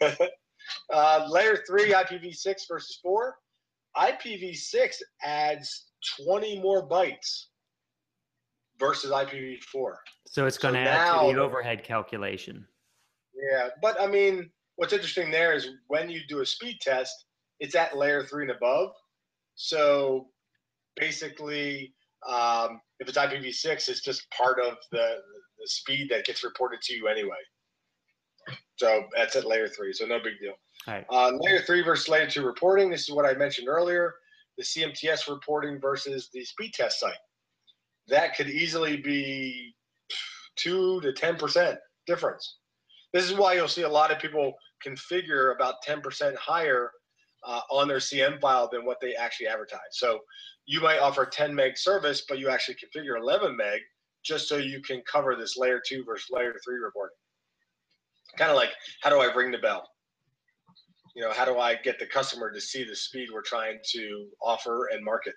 [0.92, 3.36] uh, layer three IPv6 versus four.
[3.96, 5.86] IPv6 adds
[6.24, 7.44] 20 more bytes
[8.78, 9.94] versus IPv4.
[10.26, 12.66] So it's going so to add to the overhead calculation.
[13.50, 17.26] Yeah, but I mean, what's interesting there is when you do a speed test,
[17.60, 18.90] it's at layer three and above.
[19.54, 20.28] So
[20.96, 21.94] basically,
[22.28, 25.16] um, if it's IPv6, it's just part of the,
[25.58, 27.36] the speed that gets reported to you anyway.
[28.76, 30.54] So that's at layer three, so no big deal.
[30.86, 31.04] Right.
[31.08, 32.90] Uh, layer three versus layer two reporting.
[32.90, 34.14] This is what I mentioned earlier:
[34.58, 37.14] the CMTS reporting versus the speed test site.
[38.08, 39.74] That could easily be
[40.56, 42.58] two to ten percent difference.
[43.12, 44.54] This is why you'll see a lot of people
[44.86, 46.90] configure about 10% higher
[47.46, 49.80] uh, on their CM file than what they actually advertise.
[49.92, 50.20] So
[50.66, 53.80] you might offer 10 meg service, but you actually configure 11 meg
[54.24, 57.16] just so you can cover this layer two versus layer three reporting.
[58.38, 58.70] Kind of like,
[59.02, 59.86] how do I ring the bell?
[61.14, 64.26] You know, how do I get the customer to see the speed we're trying to
[64.42, 65.34] offer and market?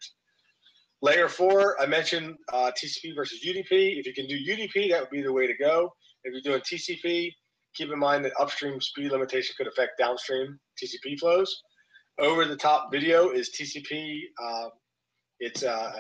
[1.04, 4.00] Layer four, I mentioned uh, TCP versus UDP.
[4.00, 5.94] If you can do UDP, that would be the way to go.
[6.24, 7.32] If you're doing TCP,
[7.78, 11.62] Keep in mind that upstream speed limitation could affect downstream TCP flows.
[12.20, 14.20] Over the top video is TCP.
[14.44, 14.70] Uh,
[15.40, 15.92] it's uh,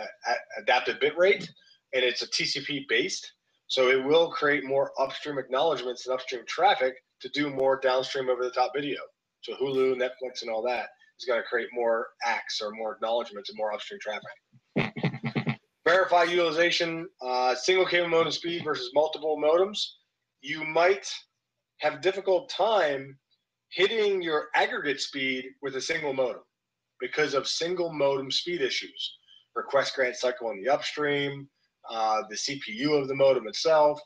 [0.57, 1.47] adaptive bit rate,
[1.93, 3.31] and it's a TCP based.
[3.67, 8.43] So it will create more upstream acknowledgments and upstream traffic to do more downstream over
[8.43, 8.99] the top video.
[9.41, 10.87] So Hulu, Netflix, and all that
[11.19, 15.59] is going to create more ACKs or more acknowledgments and more upstream traffic.
[15.85, 19.79] Verify utilization, uh, single cable modem speed versus multiple modems.
[20.41, 21.07] You might
[21.79, 23.17] have difficult time
[23.69, 26.41] hitting your aggregate speed with a single modem
[26.99, 29.17] because of single modem speed issues.
[29.55, 31.47] Request grant cycle in the upstream,
[31.89, 33.99] uh, the CPU of the modem itself.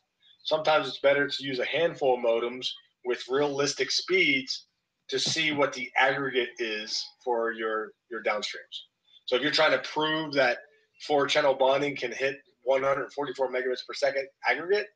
[0.43, 2.67] Sometimes it's better to use a handful of modems
[3.05, 4.67] with realistic speeds
[5.09, 8.77] to see what the aggregate is for your, your downstreams.
[9.25, 10.59] So if you're trying to prove that
[11.05, 14.87] four channel bonding can hit 144 megabits per second aggregate,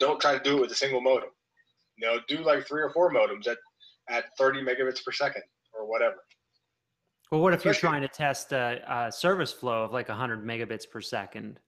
[0.00, 1.30] don't try to do it with a single modem.
[1.96, 3.58] You know, do like three or four modems at
[4.08, 5.42] at 30 megabits per second
[5.72, 6.16] or whatever.
[7.30, 10.44] Well, what if Especially, you're trying to test a, a, service flow of like 100
[10.44, 11.58] megabits per second?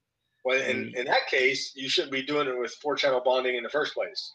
[0.45, 3.63] Well, in, in that case, you shouldn't be doing it with four channel bonding in
[3.63, 4.35] the first place.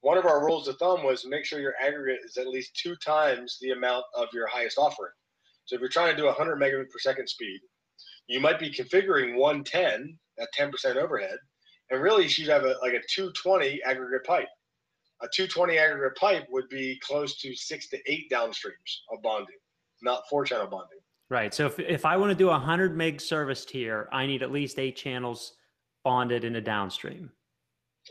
[0.00, 2.96] One of our rules of thumb was make sure your aggregate is at least two
[2.96, 5.12] times the amount of your highest offering.
[5.64, 7.60] So if you're trying to do 100 megabit per second speed,
[8.26, 11.38] you might be configuring 110 at 10% overhead,
[11.90, 14.48] and really you should have a, like a 220 aggregate pipe
[15.22, 19.56] a 220 aggregate pipe would be close to six to eight downstreams of bonding,
[20.02, 20.98] not four channel bonding.
[21.30, 21.52] Right.
[21.52, 24.50] So if, if I want to do a 100 meg service tier, I need at
[24.50, 25.54] least eight channels
[26.04, 27.30] bonded in a downstream.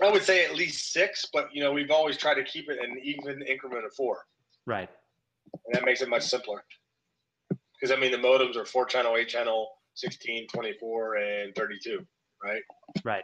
[0.04, 2.78] I would say at least six, but you know we've always tried to keep it
[2.80, 4.26] an even increment of four.
[4.68, 4.90] Right.
[5.66, 6.64] And that makes it much simpler.
[7.50, 12.06] Because I mean the modems are four channel, eight channel, 16, 24, and 32,
[12.44, 12.62] right?
[13.04, 13.24] Right.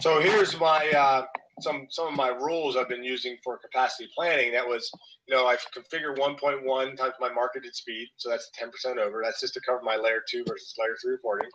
[0.00, 1.24] So here's my uh,
[1.60, 4.52] some some of my rules I've been using for capacity planning.
[4.52, 4.90] That was,
[5.26, 9.22] you know, I've configured 1.1 times my marketed speed, so that's 10% over.
[9.24, 11.48] That's just to cover my layer two versus layer three reporting.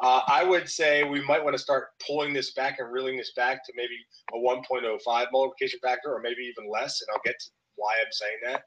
[0.00, 3.32] Uh, I would say we might want to start pulling this back and reeling this
[3.34, 3.96] back to maybe
[4.32, 7.00] a 1.05 multiplication factor, or maybe even less.
[7.00, 8.62] And I'll get to why I'm saying that.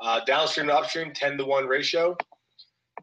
[0.00, 2.16] Uh, downstream to upstream, 10 to 1 ratio.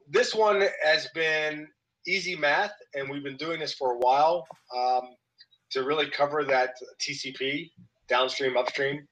[0.09, 1.67] This one has been
[2.07, 4.45] easy math, and we've been doing this for a while.
[4.75, 5.01] Um,
[5.75, 7.69] to really cover that TCP
[8.07, 9.05] downstream, upstream,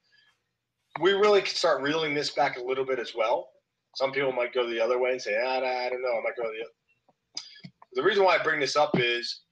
[1.00, 3.48] we really can start reeling this back a little bit as well.
[3.96, 6.36] Some people might go the other way and say, ah, I don't know, I might
[6.36, 6.72] go the other.
[7.92, 9.42] The reason why I bring this up is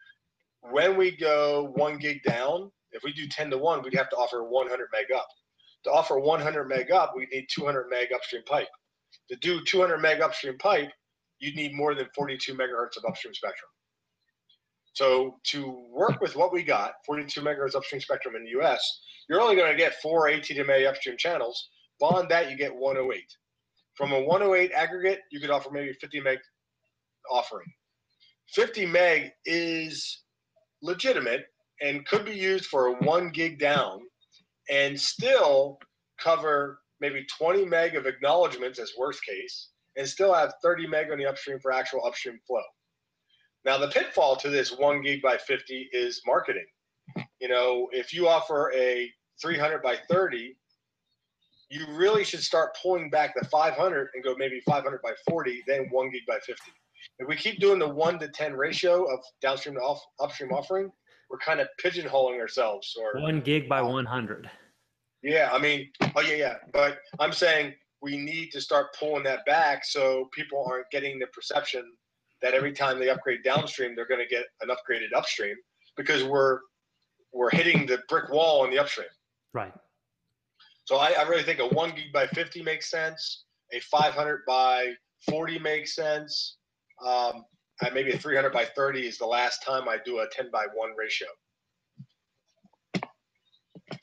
[0.70, 4.16] when we go one gig down, if we do 10 to 1, we'd have to
[4.16, 5.28] offer 100 meg up.
[5.84, 8.68] To offer 100 meg up, we need 200 meg upstream pipe.
[9.28, 10.90] To do 200 meg upstream pipe,
[11.40, 13.68] you'd need more than 42 megahertz of upstream spectrum.
[14.94, 19.40] So to work with what we got, 42 megahertz upstream spectrum in the US, you're
[19.40, 21.68] only going to get four ATDMA upstream channels.
[21.98, 23.22] Beyond that, you get 108.
[23.94, 26.38] From a 108 aggregate, you could offer maybe 50 meg
[27.30, 27.72] offering.
[28.48, 30.22] 50 meg is
[30.82, 31.44] legitimate
[31.80, 34.00] and could be used for a one gig down
[34.70, 35.78] and still
[36.20, 41.18] cover maybe 20 meg of acknowledgments as worst case and still have 30 meg on
[41.18, 42.62] the upstream for actual upstream flow.
[43.64, 46.66] Now, the pitfall to this one gig by 50 is marketing.
[47.40, 49.10] You know, if you offer a
[49.40, 50.56] 300 by 30,
[51.70, 55.86] you really should start pulling back the 500 and go maybe 500 by 40, then
[55.90, 56.54] one gig by 50.
[57.18, 60.90] If we keep doing the one to 10 ratio of downstream to off, upstream offering,
[61.30, 62.94] we're kind of pigeonholing ourselves.
[63.00, 64.50] Or one gig by 100.
[65.22, 66.56] Yeah, I mean, oh yeah, yeah.
[66.72, 71.26] But I'm saying we need to start pulling that back so people aren't getting the
[71.28, 71.92] perception
[72.42, 75.56] that every time they upgrade downstream, they're going to get an upgraded upstream
[75.96, 76.60] because we're
[77.32, 79.08] we're hitting the brick wall in the upstream.
[79.54, 79.72] Right.
[80.84, 83.44] So I, I really think a one gig by 50 makes sense.
[83.72, 84.92] A 500 by
[85.28, 86.56] 40 makes sense.
[87.04, 87.44] Um,
[87.82, 90.66] and maybe a 300 by 30 is the last time I do a 10 by
[90.74, 91.28] 1 ratio.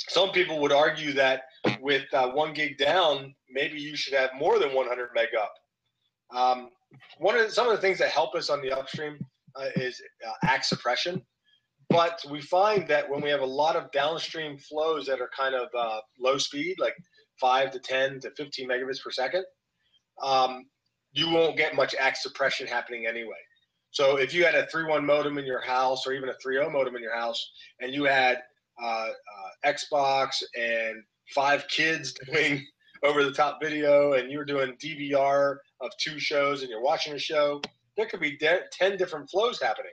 [0.08, 1.44] Some people would argue that
[1.82, 5.54] with uh, one gig down, maybe you should have more than 100 meg up.
[6.36, 6.70] Um,
[7.18, 9.18] one of the, some of the things that help us on the upstream
[9.56, 11.22] uh, is uh, ACK suppression.
[11.90, 15.56] But we find that when we have a lot of downstream flows that are kind
[15.56, 16.94] of uh, low speed, like
[17.42, 19.44] 5 to 10 to 15 megabits per second,
[20.22, 20.66] um,
[21.14, 23.40] you won't get much ACK suppression happening anyway.
[23.92, 26.96] So if you had a 3.1 modem in your house or even a 3.0 modem
[26.96, 28.40] in your house and you had
[28.82, 32.64] uh, uh, Xbox and five kids doing
[33.04, 37.14] over the top video and you were doing DVR of two shows and you're watching
[37.14, 37.62] a show,
[37.98, 39.92] there could be de- 10 different flows happening.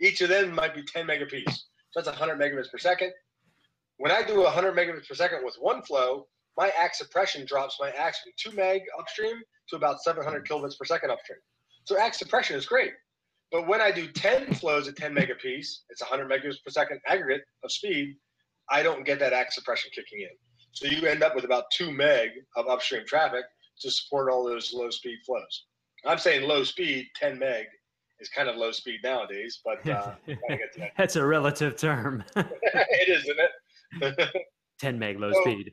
[0.00, 1.64] Each of them might be 10 megapiece.
[1.90, 3.12] So that's 100 megabits per second.
[3.98, 6.26] When I do 100 megabits per second with one flow,
[6.56, 9.36] my ACK suppression drops my ACK from 2 meg upstream
[9.68, 11.38] to about 700 kilobits per second upstream.
[11.84, 12.92] So ACK suppression is great.
[13.50, 17.42] But when I do 10 flows at 10 megapiece, it's 100 megabits per second aggregate
[17.62, 18.16] of speed,
[18.70, 20.36] I don't get that ACK suppression kicking in.
[20.72, 23.44] So you end up with about 2 meg of upstream traffic
[23.82, 25.64] to support all those low speed flows.
[26.06, 27.66] I'm saying low speed, 10 meg
[28.20, 30.90] is kind of low speed nowadays, but uh, that.
[30.96, 32.24] that's a relative term.
[32.36, 34.46] it is, isn't it?
[34.80, 35.72] 10 meg low so, speed.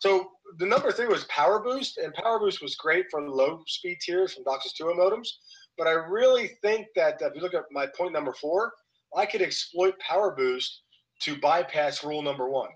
[0.00, 0.28] so
[0.58, 4.34] the number three was Power Boost, and Power Boost was great for low speed tiers
[4.34, 5.28] from DOCSIS 2.0 modems.
[5.76, 8.72] But I really think that if you look at my point number four,
[9.16, 10.82] I could exploit Power Boost
[11.22, 12.70] to bypass rule number one.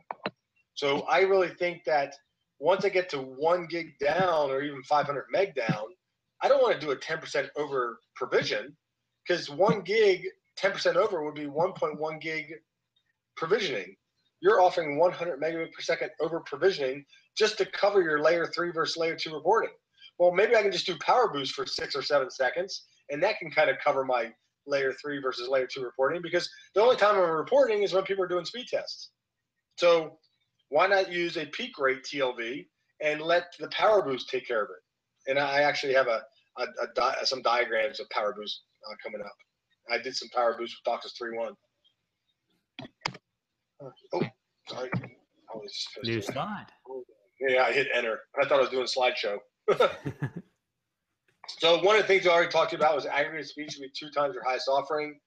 [0.74, 2.14] So I really think that
[2.61, 5.84] once I get to one gig down or even 500 meg down,
[6.42, 8.76] I don't want to do a 10% over provision
[9.26, 10.26] because one gig,
[10.61, 12.54] 10% over would be 1.1 gig
[13.36, 13.94] provisioning.
[14.40, 17.04] You're offering 100 megabit per second over provisioning
[17.36, 19.70] just to cover your layer three versus layer two reporting.
[20.18, 23.38] Well, maybe I can just do power boost for six or seven seconds, and that
[23.38, 24.32] can kind of cover my
[24.66, 28.24] layer three versus layer two reporting because the only time I'm reporting is when people
[28.24, 29.11] are doing speed tests.
[29.76, 30.18] So
[30.68, 32.66] why not use a peak rate TLV
[33.02, 35.30] and let the power boost take care of it?
[35.30, 36.22] And I actually have a,
[36.58, 39.34] a, a di- some diagrams of power boost uh, coming up.
[39.90, 41.54] I did some power boost with DOCSIS 3.1.
[43.80, 44.22] Uh, oh,
[44.68, 44.90] sorry.
[44.94, 46.66] I was New slide.
[47.40, 48.20] Yeah, I hit enter.
[48.40, 49.38] I thought I was doing a slideshow.
[51.48, 54.10] so one of the things I already talked about was aggregate speed should be two
[54.10, 55.18] times your highest offering.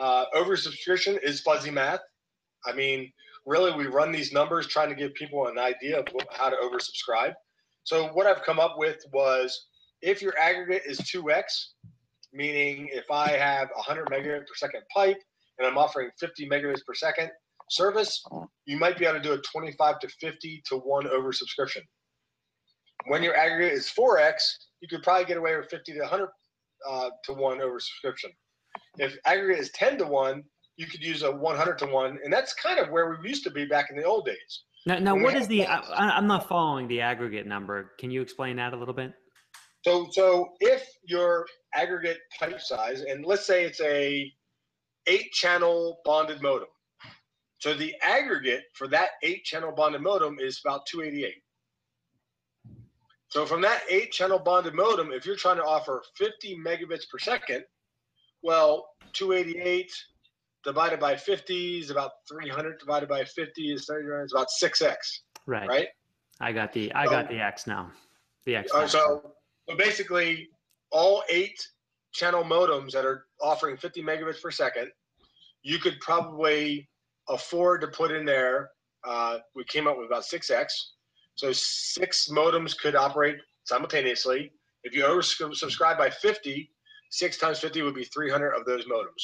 [0.00, 2.00] Uh, oversubscription is fuzzy math.
[2.66, 3.12] I mean,
[3.46, 7.34] really, we run these numbers trying to give people an idea of how to oversubscribe.
[7.84, 9.66] So what I've come up with was
[10.02, 11.44] if your aggregate is 2x,
[12.32, 15.18] meaning if I have 100 megabits per second pipe
[15.58, 17.30] and I'm offering 50 megabits per second
[17.70, 18.22] service,
[18.66, 21.82] you might be able to do a 25 to 50 to 1 oversubscription.
[23.06, 24.34] When your aggregate is 4x,
[24.80, 26.28] you could probably get away with 50 to 100
[26.88, 28.30] uh, to 1 oversubscription.
[28.98, 30.42] If aggregate is 10 to 1,
[30.78, 33.50] you could use a 100 to 1, and that's kind of where we used to
[33.50, 34.62] be back in the old days.
[34.86, 35.66] Now, now what is the?
[35.66, 35.80] I,
[36.16, 37.92] I'm not following the aggregate number.
[37.98, 39.12] Can you explain that a little bit?
[39.84, 44.32] So, so if your aggregate pipe size, and let's say it's a
[45.08, 46.68] eight-channel bonded modem,
[47.58, 51.34] so the aggregate for that eight-channel bonded modem is about 288.
[53.30, 57.64] So from that eight-channel bonded modem, if you're trying to offer 50 megabits per second,
[58.42, 59.90] well, 288
[60.68, 64.96] divided by 50 is about 300 divided by 50 is 30 is about 6x.
[65.46, 65.66] Right.
[65.66, 65.88] Right.
[66.40, 67.90] I got the I got the X now.
[68.44, 68.70] The X.
[68.72, 69.32] Uh, so,
[69.66, 70.48] so basically,
[70.90, 71.58] all eight
[72.12, 74.90] channel modems that are offering 50 megabits per second,
[75.62, 76.86] you could probably
[77.30, 78.70] afford to put in there.
[79.04, 80.66] Uh, we came up with about 6x.
[81.36, 84.52] So six modems could operate simultaneously.
[84.84, 86.70] If you oversubscribe by 50,
[87.10, 89.22] six times 50 would be 300 of those modems.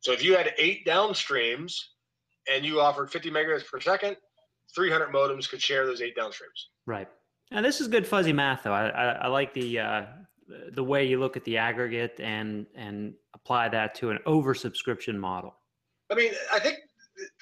[0.00, 1.74] So if you had eight downstreams
[2.50, 4.16] and you offered 50 megabits per second,
[4.74, 6.68] 300 modems could share those eight downstreams.
[6.86, 7.08] Right.
[7.50, 8.72] Now this is good fuzzy math, though.
[8.72, 10.02] I, I, I like the uh,
[10.72, 15.54] the way you look at the aggregate and and apply that to an oversubscription model.
[16.10, 16.78] I mean, I think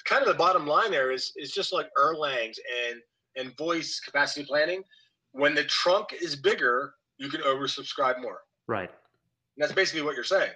[0.05, 2.57] kind of the bottom line there is is just like Erlangs
[2.87, 2.99] and
[3.35, 4.83] and voice capacity planning.
[5.31, 8.39] When the trunk is bigger, you can oversubscribe more.
[8.67, 8.89] Right.
[8.89, 10.51] And that's basically what you're saying.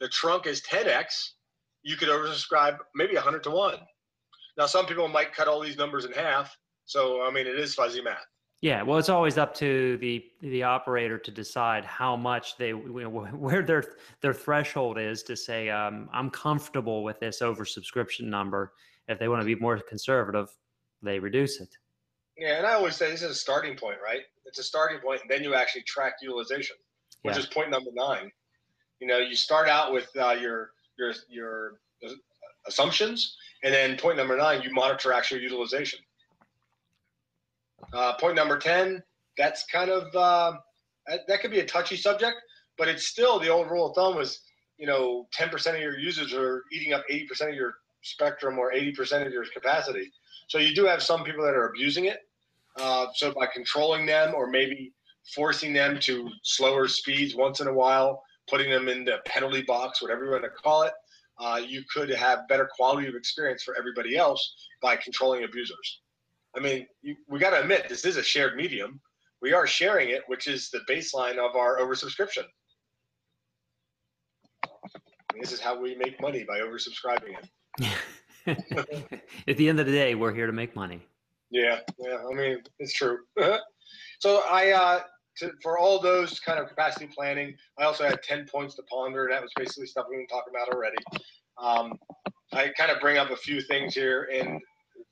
[0.00, 1.30] The trunk is 10x,
[1.82, 3.74] you could oversubscribe maybe 100 to 1.
[4.56, 6.56] Now, some people might cut all these numbers in half.
[6.84, 8.26] So, I mean, it is fuzzy math.
[8.62, 13.00] Yeah, well, it's always up to the the operator to decide how much they you
[13.02, 13.82] know, where their
[14.20, 18.74] their threshold is to say um, I'm comfortable with this oversubscription number.
[19.08, 20.48] If they want to be more conservative,
[21.02, 21.70] they reduce it.
[22.36, 24.22] Yeah, and I always say this is a starting point, right?
[24.44, 26.76] It's a starting point, and then you actually track utilization,
[27.22, 27.40] which yeah.
[27.40, 28.30] is point number nine.
[29.00, 31.72] You know, you start out with uh, your your your
[32.66, 35.98] assumptions, and then point number nine, you monitor actual utilization.
[37.92, 39.02] Uh, point number ten,
[39.36, 40.52] that's kind of uh,
[41.06, 42.36] that, that could be a touchy subject,
[42.78, 44.40] but it's still the old rule of thumb is
[44.78, 49.26] you know 10% of your users are eating up 80% of your spectrum or 80%
[49.26, 50.10] of your capacity.
[50.48, 52.20] So you do have some people that are abusing it.
[52.78, 54.92] Uh, so by controlling them or maybe
[55.34, 60.02] forcing them to slower speeds once in a while, putting them in the penalty box,
[60.02, 60.92] whatever you want to call it,
[61.38, 66.00] uh, you could have better quality of experience for everybody else by controlling abusers.
[66.56, 69.00] I mean, you, we got to admit this is a shared medium.
[69.40, 72.44] We are sharing it, which is the baseline of our oversubscription.
[74.64, 77.92] I mean, this is how we make money by oversubscribing it.
[79.48, 81.00] At the end of the day, we're here to make money.
[81.50, 82.18] Yeah, yeah.
[82.30, 83.18] I mean, it's true.
[84.18, 85.00] so I, uh,
[85.40, 89.28] to, for all those kind of capacity planning, I also had 10 points to ponder.
[89.30, 90.96] That was basically stuff we've been talking about already.
[91.60, 91.98] Um,
[92.52, 94.28] I kind of bring up a few things here.
[94.32, 94.60] And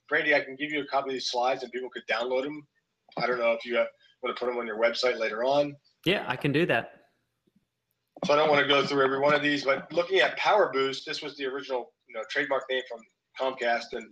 [0.09, 2.67] Brady, I can give you a copy of these slides and people could download them.
[3.17, 3.89] I don't know if you have,
[4.23, 5.75] want to put them on your website later on.
[6.05, 6.93] Yeah, I can do that.
[8.25, 10.71] So I don't want to go through every one of these, but looking at Power
[10.73, 13.01] Boost, this was the original, you know, trademark name from
[13.41, 14.07] Comcast, and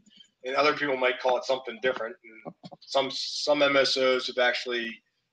[0.45, 2.15] and other people might call it something different.
[2.25, 4.91] And some some MSOs have actually,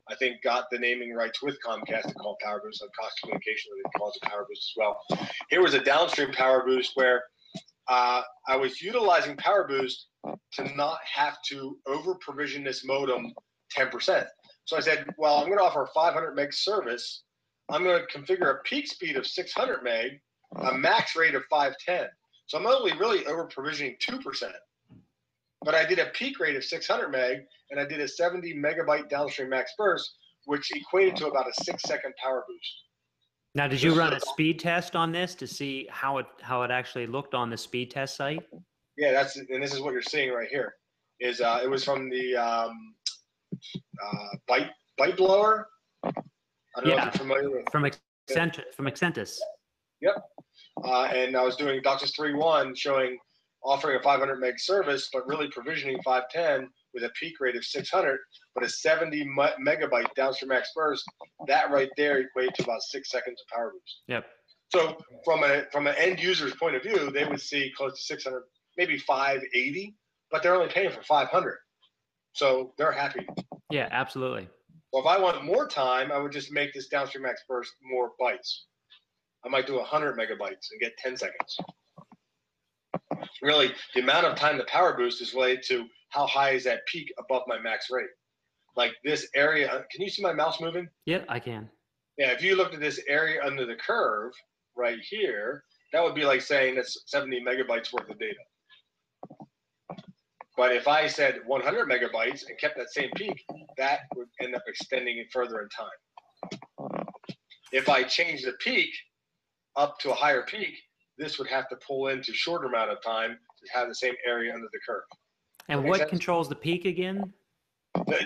[0.09, 2.81] I think, got the naming rights with Comcast to call Power Boost.
[2.81, 5.27] On Cox Communication, they call it Power Boost as well.
[5.49, 7.23] Here was a downstream Power Boost where
[7.87, 10.07] uh, I was utilizing Power Boost
[10.53, 13.33] to not have to over provision this modem
[13.77, 14.25] 10%.
[14.65, 17.23] So I said, well, I'm going to offer a 500 meg service.
[17.69, 20.21] I'm going to configure a peak speed of 600 meg,
[20.57, 22.07] a max rate of 510.
[22.47, 24.51] So I'm only really over provisioning 2%
[25.63, 29.09] but I did a peak rate of 600 meg and I did a 70 megabyte
[29.09, 32.73] downstream max burst, which equated to about a six second power boost.
[33.55, 36.71] Now, did you run a speed test on this to see how it how it
[36.71, 38.41] actually looked on the speed test site?
[38.97, 40.73] Yeah, that's and this is what you're seeing right here.
[41.19, 42.95] Is uh, it was from the um,
[44.03, 45.65] uh, byte ByteBlower.
[46.03, 46.11] I
[46.77, 46.95] don't yeah.
[46.95, 49.37] know if you're familiar with from Accent, From Excentis.
[50.01, 50.15] Yep.
[50.83, 53.19] Uh, and I was doing DOCSIS three one showing
[53.63, 58.19] offering a 500 meg service, but really provisioning 510 with a peak rate of 600,
[58.55, 59.25] but a 70
[59.65, 61.03] megabyte downstream max burst,
[61.47, 64.01] that right there equates to about six seconds of power boost.
[64.07, 64.25] Yep.
[64.69, 68.03] So from a from an end user's point of view, they would see close to
[68.03, 68.43] 600,
[68.77, 69.95] maybe 580,
[70.31, 71.57] but they're only paying for 500.
[72.33, 73.27] So they're happy.
[73.69, 74.49] Yeah, absolutely.
[74.91, 78.11] Well, if I want more time, I would just make this downstream max burst more
[78.19, 78.61] bytes.
[79.45, 81.57] I might do 100 megabytes and get 10 seconds.
[83.43, 86.79] Really, the amount of time the power boost is related to how high is that
[86.87, 88.07] peak above my max rate.
[88.77, 90.87] Like this area, uh, can you see my mouse moving?
[91.05, 91.69] Yep, I can.
[92.17, 94.31] Yeah, if you looked at this area under the curve
[94.77, 98.39] right here, that would be like saying that's 70 megabytes worth of data.
[100.55, 103.43] But if I said 100 megabytes and kept that same peak,
[103.77, 107.03] that would end up extending it further in time.
[107.73, 108.89] If I change the peak
[109.75, 110.75] up to a higher peak,
[111.17, 114.53] this would have to pull into shorter amount of time to have the same area
[114.53, 115.03] under the curve.
[115.69, 116.09] And what sense?
[116.09, 117.31] controls the peak again?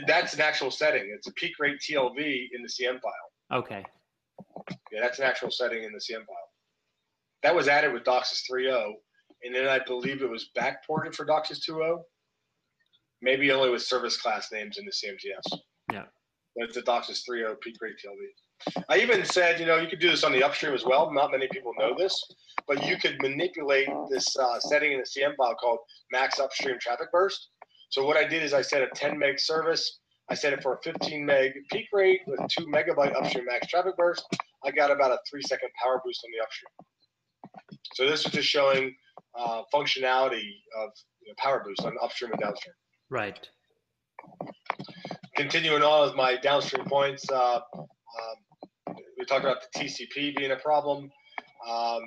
[0.07, 1.11] That's an actual setting.
[1.13, 3.59] It's a peak rate TLV in the CM file.
[3.59, 3.83] Okay.
[4.91, 6.35] Yeah, that's an actual setting in the CM file.
[7.43, 8.93] That was added with DOCSIS 3.0,
[9.43, 11.99] and then I believe it was backported for DOCSIS 2.0.
[13.21, 15.59] Maybe only with service class names in the CMTS.
[15.91, 16.03] Yeah.
[16.55, 18.17] But it's a DOCSIS 3.0 peak rate TLV.
[18.89, 21.12] I even said, you know, you could do this on the upstream as well.
[21.12, 22.20] Not many people know this,
[22.68, 25.80] but you could manipulate this uh, setting in the CM file called
[26.12, 27.49] max upstream traffic burst.
[27.89, 29.99] So what I did is I set a 10 meg service.
[30.30, 33.95] I set it for a 15 meg peak rate with two megabyte upstream max traffic
[33.95, 34.26] burst.
[34.66, 37.80] I got about a three second power boost on the upstream.
[37.93, 38.93] So this is just showing
[39.38, 40.89] uh, functionality of
[41.22, 42.74] you know, power boost on upstream and downstream.
[43.10, 43.47] Right.
[45.36, 48.36] Continuing on with my downstream points, uh, um,
[49.18, 51.11] we talked about the TCP being a problem.
[51.68, 52.01] Um,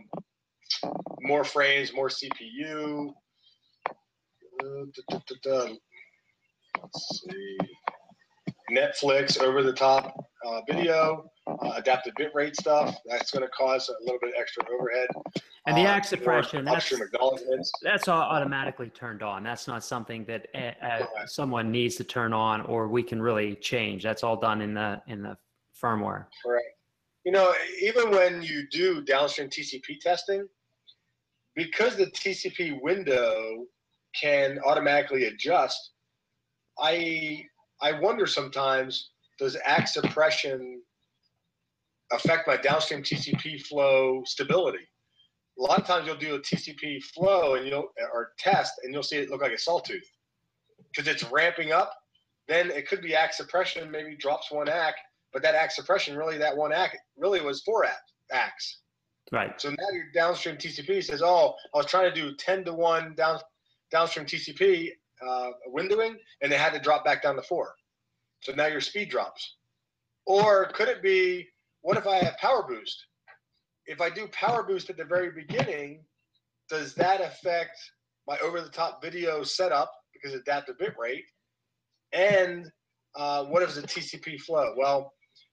[1.21, 3.13] more frames, more CPU.
[4.63, 5.67] Uh.
[6.83, 7.59] Let's see.
[8.71, 10.15] Netflix over the top
[10.47, 12.97] uh, video, uh, adaptive bitrate stuff.
[13.07, 15.09] That's going to cause a little bit extra overhead.
[15.67, 16.91] And the Uh, ACK suppression, that's
[17.83, 19.43] that's au- automatically turned on.
[19.43, 23.57] That's not something that uh, uh, someone needs to turn on or we can really
[23.57, 24.03] change.
[24.03, 25.37] That's all done in the in the
[25.83, 26.27] firmware.
[26.45, 26.67] Correct.
[27.25, 30.49] You know, even when you do downstream TCP testing,
[31.55, 33.67] because the TCP window
[34.19, 35.91] can automatically adjust,
[36.79, 37.45] I
[37.83, 40.83] I wonder sometimes does ACK suppression
[42.13, 44.87] affect my downstream TCP flow stability?
[45.59, 49.03] A lot of times you'll do a TCP flow and you'll or test and you'll
[49.03, 50.09] see it look like a sawtooth
[50.91, 51.93] because it's ramping up.
[52.49, 54.97] Then it could be ACK suppression, maybe drops one ACK,
[55.33, 58.03] but that ACK suppression really that one ACK really was four ACK,
[58.33, 58.77] ACKs.
[59.33, 59.61] Right.
[59.61, 63.15] So now your downstream TCP says, "Oh, I was trying to do ten to one
[63.15, 63.39] down
[63.91, 64.91] downstream TCP
[65.27, 67.75] uh, windowing, and they had to drop back down to four.
[68.41, 69.57] So now your speed drops.
[70.27, 71.49] Or could it be,
[71.83, 73.07] what if I have power boost?
[73.87, 76.05] If I do power boost at the very beginning,
[76.69, 77.77] does that affect
[78.27, 81.25] my over-the-top video setup because of adaptive bitrate?
[82.13, 82.71] And
[83.17, 84.75] uh, what is the TCP flow?
[84.77, 85.13] Well,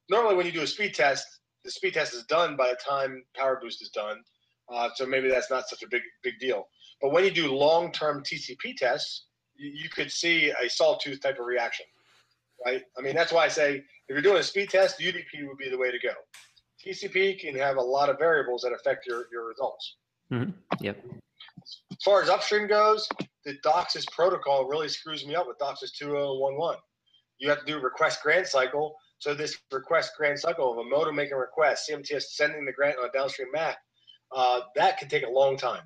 [0.09, 1.25] normally when you do a speed test,
[1.63, 4.21] the speed test is done by the time power boost is done.
[4.71, 6.67] Uh, so maybe that's not such a big big deal.
[7.01, 11.45] But when you do long-term TCP tests, you, you could see a sawtooth type of
[11.45, 11.85] reaction,
[12.65, 12.81] right?
[12.97, 15.69] I mean, that's why I say if you're doing a speed test, UDP would be
[15.69, 16.13] the way to go.
[16.85, 19.97] TCP can have a lot of variables that affect your, your results.
[20.79, 21.03] Yep.
[21.91, 23.07] As far as upstream goes,
[23.45, 26.79] the DOCSIS protocol really screws me up with DOCSIS 2011.
[27.39, 28.95] You have to do request grant cycle.
[29.19, 32.97] So this request grant cycle of a modem making a request, CMTS sending the grant
[32.99, 33.77] on a downstream MAC,
[34.35, 35.83] uh, that can take a long time.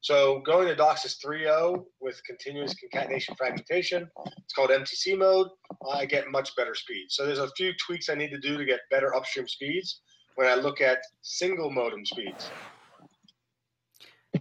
[0.00, 4.08] So going to DOCSIS 3.0 with continuous concatenation fragmentation,
[4.38, 5.48] it's called MTC mode.
[5.90, 7.06] I get much better speed.
[7.08, 10.02] So there's a few tweaks I need to do to get better upstream speeds
[10.36, 12.50] when I look at single modem speeds.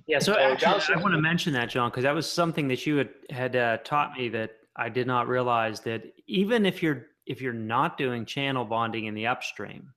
[0.08, 0.20] Yeah.
[0.20, 2.98] So So actually, I want to mention that, John, because that was something that you
[2.98, 7.42] had had uh, taught me that I did not realize that even if you're if
[7.42, 9.92] you're not doing channel bonding in the upstream,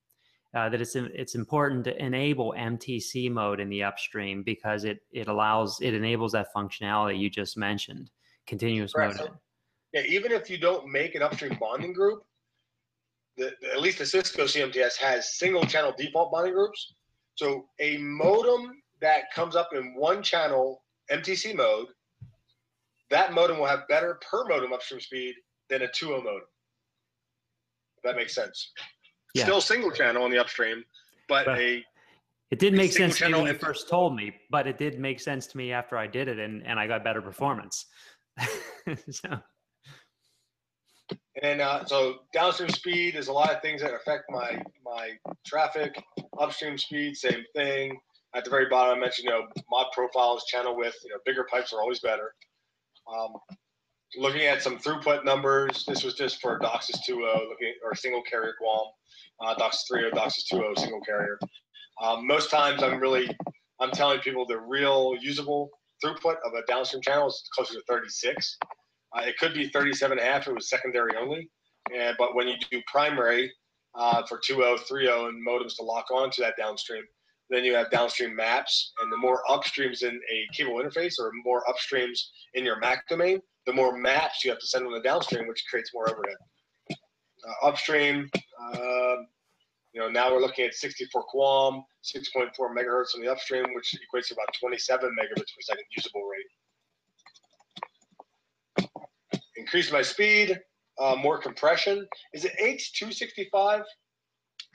[0.55, 5.27] uh, that it's it's important to enable MTC mode in the upstream because it it
[5.27, 8.09] allows it enables that functionality you just mentioned,
[8.47, 9.17] continuous Correct.
[9.17, 9.27] mode.
[9.27, 9.39] So-
[9.93, 12.23] Yeah, even if you don't make an upstream bonding group,
[13.37, 16.93] the, the- at least the Cisco CMTS has single channel default bonding groups.
[17.35, 21.87] So a modem that comes up in one channel MTC mode,
[23.09, 25.35] that modem will have better per modem upstream speed
[25.69, 26.41] than a 2.0 modem.
[28.03, 28.71] That makes sense.
[29.33, 29.43] Yeah.
[29.43, 30.83] Still single channel on the upstream,
[31.27, 31.85] but But- a
[32.51, 35.19] It didn't make sense to me when you first told me, but it did make
[35.19, 37.85] sense to me after I did it, and and I got better performance.
[39.11, 39.39] so
[41.41, 45.11] And uh, so downstream speed is a lot of things that affect my my
[45.45, 46.01] traffic.
[46.39, 47.97] Upstream speed, same thing.
[48.35, 50.97] At the very bottom, I mentioned you know mod profiles, channel width.
[51.03, 52.33] You know, bigger pipes are always better.
[53.07, 53.33] Um,
[54.17, 55.85] looking at some throughput numbers.
[55.87, 58.87] This was just for DOCSIS 2.0, looking or single carrier QAM,
[59.45, 61.39] uh, DOCSIS 3.0, DOCSIS 2.0, single carrier.
[62.01, 63.29] Um, most times, I'm really
[63.79, 65.69] I'm telling people the real usable
[66.03, 68.57] throughput of a downstream channel is closer to 36.
[69.15, 71.49] Uh, it could be 37 and a half if it was secondary only.
[71.95, 73.51] And, but when you do primary
[73.95, 77.03] uh, for 2.0, 3.0 and modems to lock on to that downstream,
[77.49, 78.93] then you have downstream maps.
[79.01, 82.19] And the more upstreams in a cable interface or more upstreams
[82.53, 85.63] in your MAC domain, the more maps you have to send on the downstream, which
[85.69, 86.37] creates more overhead.
[86.91, 88.27] Uh, upstream,
[88.73, 89.27] um,
[89.93, 94.29] you know, now we're looking at 64 QAM, 6.4 megahertz on the upstream, which equates
[94.29, 96.23] to about 27 megabits per second usable
[98.79, 98.89] rate.
[99.55, 100.59] Increase my speed,
[100.99, 102.07] uh, more compression.
[102.33, 103.51] Is it H265?
[103.51, 103.85] Does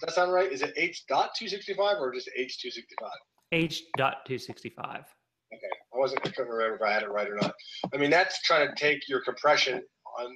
[0.03, 0.53] that sound right?
[0.53, 3.11] Is it H.265 or just H265?
[3.51, 5.05] H.265.
[5.53, 6.27] Okay, I wasn't.
[6.27, 7.55] I couldn't remember if I had it right or not.
[7.93, 9.83] I mean, that's trying to take your compression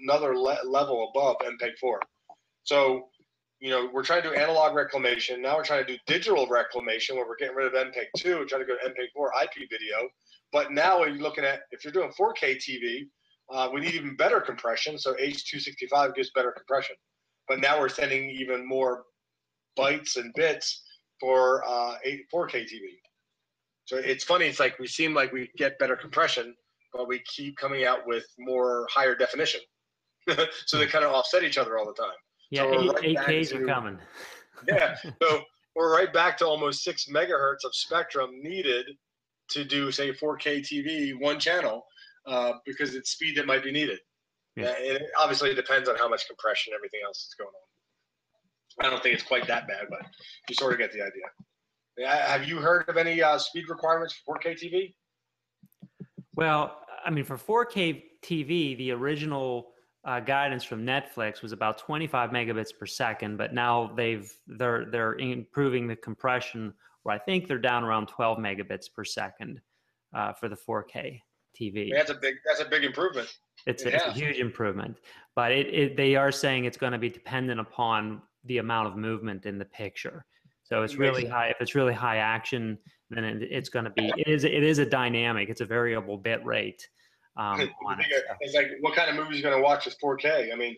[0.03, 1.99] another le- level above MPEG-4.
[2.65, 3.09] So
[3.61, 5.43] you know, we're trying to do analog reclamation.
[5.43, 8.61] Now we're trying to do digital reclamation where we're getting rid of MPEG-2 and trying
[8.63, 10.09] to go to MPEG-4 IP video.
[10.53, 13.09] But now you're looking at, if you're doing 4K TV,
[13.53, 14.99] uh, we need even better compression.
[14.99, 16.95] So H265 gives better compression.
[17.49, 19.05] But now we're sending even more
[19.77, 20.85] bytes and bits
[21.19, 21.97] for uh,
[22.33, 22.99] 4K TV.
[23.89, 24.45] So it's funny.
[24.45, 26.55] It's like we seem like we get better compression,
[26.93, 29.63] but we keep coming out with more higher definition.
[30.67, 32.13] so they kind of offset each other all the time.
[32.51, 33.99] Yeah, So eight, right eight Ks are coming.
[34.67, 34.97] Yeah.
[35.23, 35.43] So
[35.77, 38.87] we're right back to almost six megahertz of spectrum needed
[39.51, 41.87] to do, say, 4K TV, one channel,
[42.27, 44.01] uh, because it's speed that might be needed.
[44.57, 44.75] Yeah.
[44.77, 48.87] And it obviously depends on how much compression everything else is going on.
[48.87, 50.01] I don't think it's quite that bad, but
[50.49, 51.25] you sort of get the idea.
[51.99, 54.95] Yeah, have you heard of any uh, speed requirements for 4K TV?
[56.37, 59.71] Well, I mean, for 4K TV, the original
[60.05, 65.15] uh, guidance from Netflix was about 25 megabits per second, but now they've they're they're
[65.15, 66.73] improving the compression,
[67.03, 69.61] where I think they're down around 12 megabits per second
[70.15, 71.21] uh, for the 4K
[71.61, 71.91] TV.
[71.93, 72.37] That's a big.
[72.47, 73.29] That's a big improvement.
[73.67, 74.99] It's, a, it's a huge improvement,
[75.35, 78.97] but it, it they are saying it's going to be dependent upon the amount of
[78.97, 80.25] movement in the picture.
[80.69, 81.49] So it's really high.
[81.49, 82.77] If it's really high action,
[83.09, 84.13] then it, it's going to be.
[84.19, 84.45] It is.
[84.45, 85.49] It is a dynamic.
[85.49, 86.87] It's a variable bit rate
[87.39, 87.71] um, it.
[87.71, 87.95] so.
[88.41, 90.53] It's like, what kind of movie you going to watch with 4K?
[90.53, 90.77] I mean,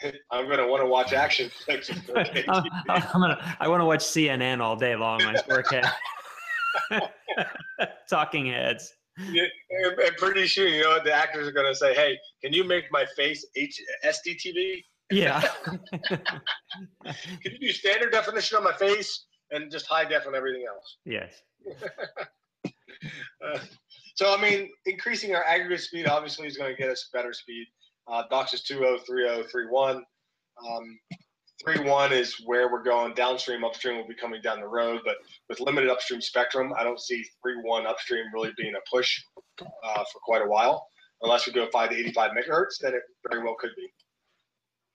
[0.30, 2.44] I'm going to want to watch action flicks with 4K.
[2.48, 3.56] I'm, I'm gonna.
[3.58, 5.90] I want to watch CNN all day long on 4K.
[8.08, 8.92] Talking heads.
[9.30, 12.64] Yeah, and pretty soon, you know, the actors are going to say, "Hey, can you
[12.64, 14.84] make my face H- SDTV?
[15.10, 15.42] Yeah.
[16.08, 16.22] Can
[17.44, 21.42] you do standard definition on my face and just high def on everything else?" yes.
[23.44, 23.58] Uh,
[24.14, 27.66] so, I mean, increasing our aggregate speed obviously is going to get us better speed.
[28.06, 29.96] Uh, DOCSIS 2.0, 3.0, 3.1.
[29.96, 30.98] Um,
[32.12, 33.14] is where we're going.
[33.14, 35.16] Downstream, upstream will be coming down the road, but
[35.48, 39.22] with limited upstream spectrum, I don't see 3.1 upstream really being a push
[39.60, 40.86] uh, for quite a while.
[41.22, 43.88] Unless we go 5 to 85 megahertz, then it very well could be.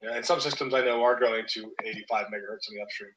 [0.02, 3.12] And some systems I know are going to 85 megahertz in the upstream.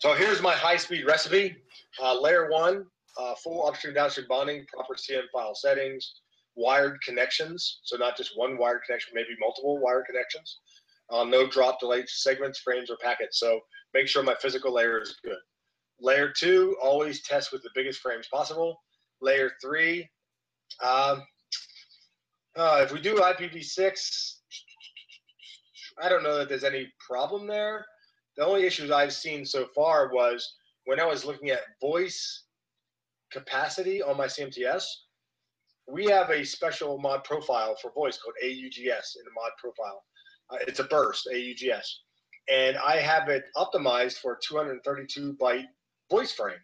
[0.00, 1.56] So here's my high-speed recipe.
[2.02, 2.86] Uh, layer one,
[3.18, 6.22] uh, full upstream downstream bonding, proper CM file settings,
[6.56, 7.80] wired connections.
[7.84, 10.60] So not just one wired connection, maybe multiple wired connections.
[11.10, 13.38] Uh, no drop delay segments, frames, or packets.
[13.38, 13.60] So
[13.92, 15.36] make sure my physical layer is good.
[16.00, 18.80] Layer two, always test with the biggest frames possible.
[19.20, 20.08] Layer three,
[20.82, 21.22] um,
[22.56, 24.34] uh, if we do IPv6,
[26.02, 27.84] I don't know that there's any problem there.
[28.40, 30.54] The only issues I've seen so far was
[30.86, 32.44] when I was looking at voice
[33.30, 34.82] capacity on my CMTS,
[35.86, 40.02] we have a special mod profile for voice called AUGS in the mod profile.
[40.48, 41.84] Uh, it's a burst, AUGS.
[42.50, 45.66] And I have it optimized for 232 byte
[46.10, 46.56] voice frame.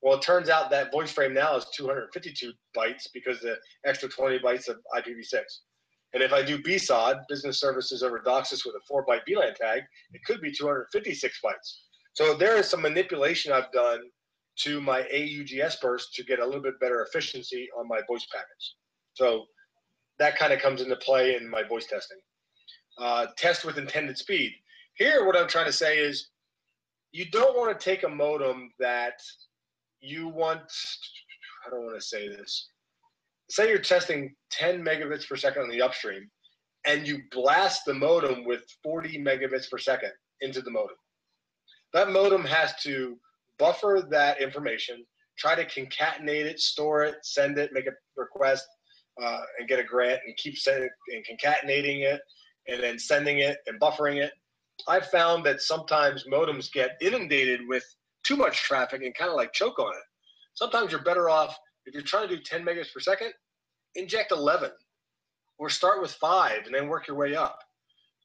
[0.00, 4.38] Well, it turns out that voice frame now is 252 bytes because the extra 20
[4.38, 5.42] bytes of IPv6.
[6.14, 9.82] And if I do BSOD, business services over DOCSIS with a four byte VLAN tag,
[10.12, 11.74] it could be 256 bytes.
[12.14, 14.00] So there is some manipulation I've done
[14.60, 18.76] to my AUGS burst to get a little bit better efficiency on my voice packets.
[19.14, 19.44] So
[20.18, 22.18] that kind of comes into play in my voice testing.
[22.98, 24.52] Uh, test with intended speed.
[24.94, 26.30] Here, what I'm trying to say is
[27.12, 29.14] you don't want to take a modem that
[30.00, 30.62] you want,
[31.66, 32.70] I don't want to say this.
[33.50, 36.28] Say you're testing 10 megabits per second on the upstream
[36.86, 40.96] and you blast the modem with 40 megabits per second into the modem.
[41.92, 43.18] That modem has to
[43.58, 45.04] buffer that information,
[45.38, 48.66] try to concatenate it, store it, send it, make a request,
[49.22, 52.20] uh, and get a grant, and keep sending and concatenating it,
[52.68, 54.32] and then sending it and buffering it.
[54.86, 57.84] I've found that sometimes modems get inundated with
[58.22, 60.04] too much traffic and kind of like choke on it.
[60.54, 61.58] Sometimes you're better off
[61.88, 63.32] if you're trying to do 10 megabits per second,
[63.94, 64.70] inject 11
[65.58, 67.58] or start with five and then work your way up.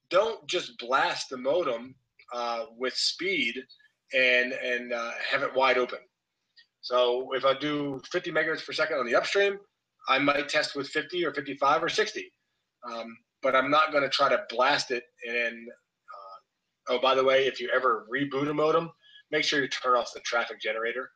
[0.10, 1.96] Don't just blast the modem
[2.34, 3.56] uh, with speed
[4.14, 6.00] and and uh, have it wide open.
[6.82, 9.58] So if I do 50 megabits per second on the upstream,
[10.10, 12.32] I might test with 50 or 55 or 60.
[12.92, 15.06] Um, but I'm not going to try to blast it.
[15.26, 18.92] And uh, oh, by the way, if you ever reboot a modem,
[19.32, 21.10] make sure you turn off the traffic generator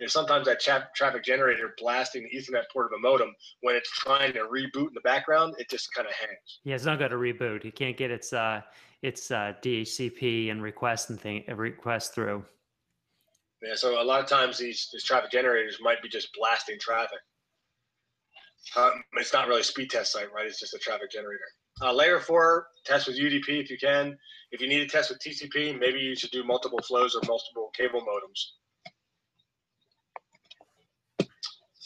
[0.00, 3.76] you know, sometimes that tra- traffic generator blasting the Ethernet port of a modem when
[3.76, 6.60] it's trying to reboot in the background, it just kind of hangs.
[6.64, 7.66] Yeah, it's not going to reboot.
[7.66, 8.62] It can't get its uh,
[9.02, 12.44] its uh, DHCP and request and thing uh, request through.
[13.62, 17.18] Yeah, so a lot of times these these traffic generators might be just blasting traffic.
[18.76, 20.46] Um, it's not really a speed test site, right?
[20.46, 21.44] It's just a traffic generator.
[21.82, 24.16] Uh, layer four, test with UDP if you can.
[24.50, 27.70] If you need to test with TCP, maybe you should do multiple flows or multiple
[27.76, 28.40] cable modems.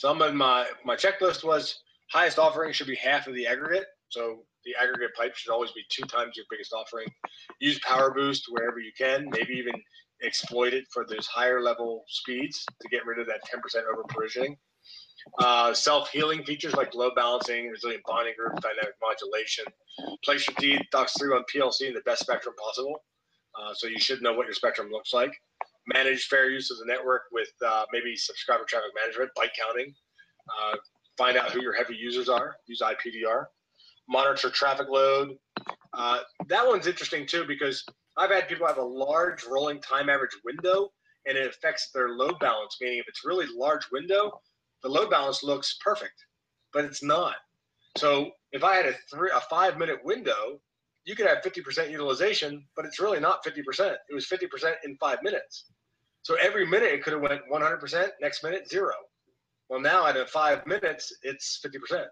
[0.04, 1.80] Some of my my checklist was
[2.10, 3.86] highest offering should be half of the aggregate.
[4.10, 7.08] So the aggregate pipe should always be two times your biggest offering.
[7.58, 9.30] Use power boost wherever you can.
[9.30, 9.72] Maybe even
[10.22, 14.58] exploit it for those higher level speeds to get rid of that 10% over provisioning.
[15.38, 19.64] Uh, self-healing features like load balancing, resilient bonding group, dynamic modulation.
[20.22, 23.02] Place your D DOCSIS 3.1 PLC in the best spectrum possible.
[23.58, 25.32] Uh, so you should know what your spectrum looks like
[25.86, 29.94] manage fair use of the network with uh, maybe subscriber traffic management, byte counting,
[30.48, 30.76] uh,
[31.16, 33.46] find out who your heavy users are, use IPDR,
[34.08, 35.36] monitor traffic load.
[35.92, 36.18] Uh,
[36.48, 37.84] that one's interesting too because
[38.16, 40.92] I've had people have a large rolling time average window
[41.26, 44.40] and it affects their load balance, meaning if it's really large window,
[44.82, 46.26] the load balance looks perfect,
[46.72, 47.36] but it's not.
[47.96, 50.60] So if I had a three, a five minute window,
[51.04, 53.94] you could have 50% utilization, but it's really not 50%.
[54.08, 55.66] It was 50% in five minutes.
[56.22, 58.94] So every minute it could have went 100%, next minute zero.
[59.68, 62.04] Well, now at five minutes, it's 50%.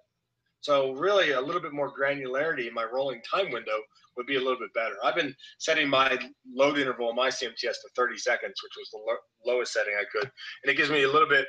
[0.60, 3.78] So really a little bit more granularity in my rolling time window
[4.16, 4.94] would be a little bit better.
[5.02, 6.18] I've been setting my
[6.54, 10.04] load interval in my CMTS to 30 seconds, which was the lo- lowest setting I
[10.12, 10.30] could.
[10.62, 11.46] And it gives me a little bit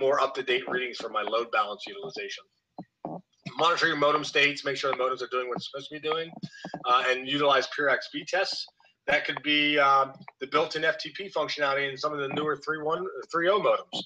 [0.00, 2.44] more up-to-date readings for my load balance utilization.
[3.56, 6.00] Monitor your modem states, make sure the modems are doing what it's supposed to be
[6.00, 6.30] doing,
[6.84, 8.66] uh, and utilize pure speed tests.
[9.06, 13.64] That could be um, the built-in FTP functionality in some of the newer 3.1 3.0
[13.64, 14.02] modems.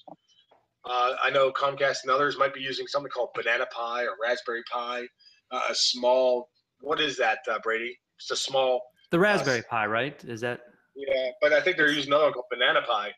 [0.85, 4.63] Uh, I know Comcast and others might be using something called Banana Pi or Raspberry
[4.71, 5.03] Pi,
[5.51, 6.49] uh, a small.
[6.81, 7.97] What is that, uh, Brady?
[8.17, 8.81] It's a small.
[9.11, 10.21] The Raspberry Pi, right?
[10.25, 10.61] Is that?
[10.95, 13.11] Yeah, but I think they're using another one called Banana Pi.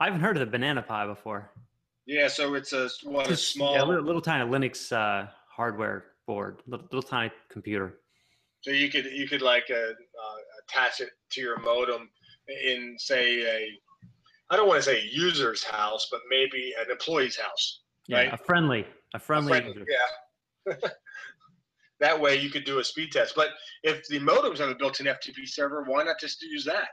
[0.00, 1.50] I haven't heard of the Banana Pi before.
[2.06, 6.62] Yeah, so it's a what a small, yeah, little, little, tiny Linux uh, hardware board,
[6.66, 8.00] little, little, tiny computer.
[8.60, 12.10] So you could you could like uh, uh, attach it to your modem
[12.48, 13.70] in say a
[14.50, 17.80] I don't want to say a user's house, but maybe an employee's house.
[18.06, 18.32] Yeah, right?
[18.32, 20.74] a friendly, a friendly, a friendly Yeah.
[22.00, 23.34] that way you could do a speed test.
[23.34, 23.48] But
[23.82, 26.88] if the modems have a built-in FTP server, why not just use that?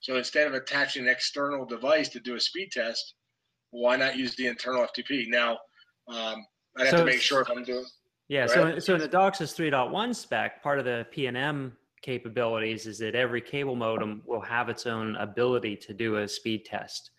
[0.00, 3.14] So instead of attaching an external device to do a speed test,
[3.70, 5.28] why not use the internal FTP?
[5.28, 5.58] Now,
[6.08, 6.44] um,
[6.78, 7.84] I'd have so, to make sure if I'm doing.
[8.28, 8.46] Yeah.
[8.46, 11.72] So, so in the DOCSIS 3.1 spec, part of the PNM
[12.02, 16.64] capabilities is that every cable modem will have its own ability to do a speed
[16.64, 17.10] test.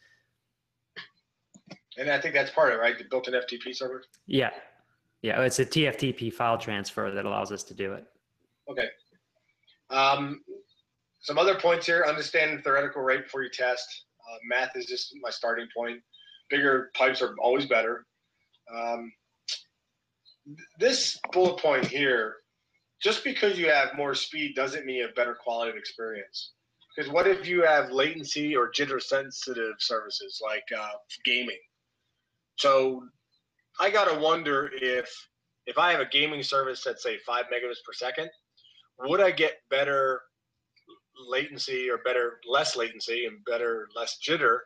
[1.97, 2.97] And I think that's part of it, right?
[2.97, 4.03] The built-in FTP server.
[4.25, 4.51] Yeah,
[5.21, 5.41] yeah.
[5.41, 8.05] It's a TFTP file transfer that allows us to do it.
[8.69, 8.87] Okay.
[9.89, 10.41] Um,
[11.19, 14.05] some other points here: understand the theoretical rate before you test.
[14.31, 15.99] Uh, math is just my starting point.
[16.49, 18.05] Bigger pipes are always better.
[18.73, 19.11] Um,
[20.79, 22.35] this bullet point here
[23.01, 26.51] just because you have more speed doesn't mean a better quality of experience.
[26.95, 30.89] Because what if you have latency or jitter sensitive services like uh,
[31.23, 31.59] gaming?
[32.57, 33.03] So
[33.79, 35.09] I gotta wonder if
[35.65, 38.29] if I have a gaming service that's say five megabits per second,
[38.99, 40.21] would I get better
[41.27, 44.59] latency or better less latency and better less jitter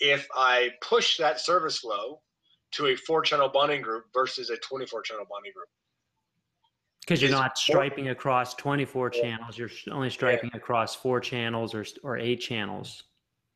[0.00, 2.20] if I push that service flow
[2.76, 5.68] to a four channel bonding group versus a 24 channel bonding group?
[7.00, 9.22] Because you're not striping across 24 yeah.
[9.22, 10.58] channels, you're only striping yeah.
[10.58, 13.04] across four channels or, or eight channels.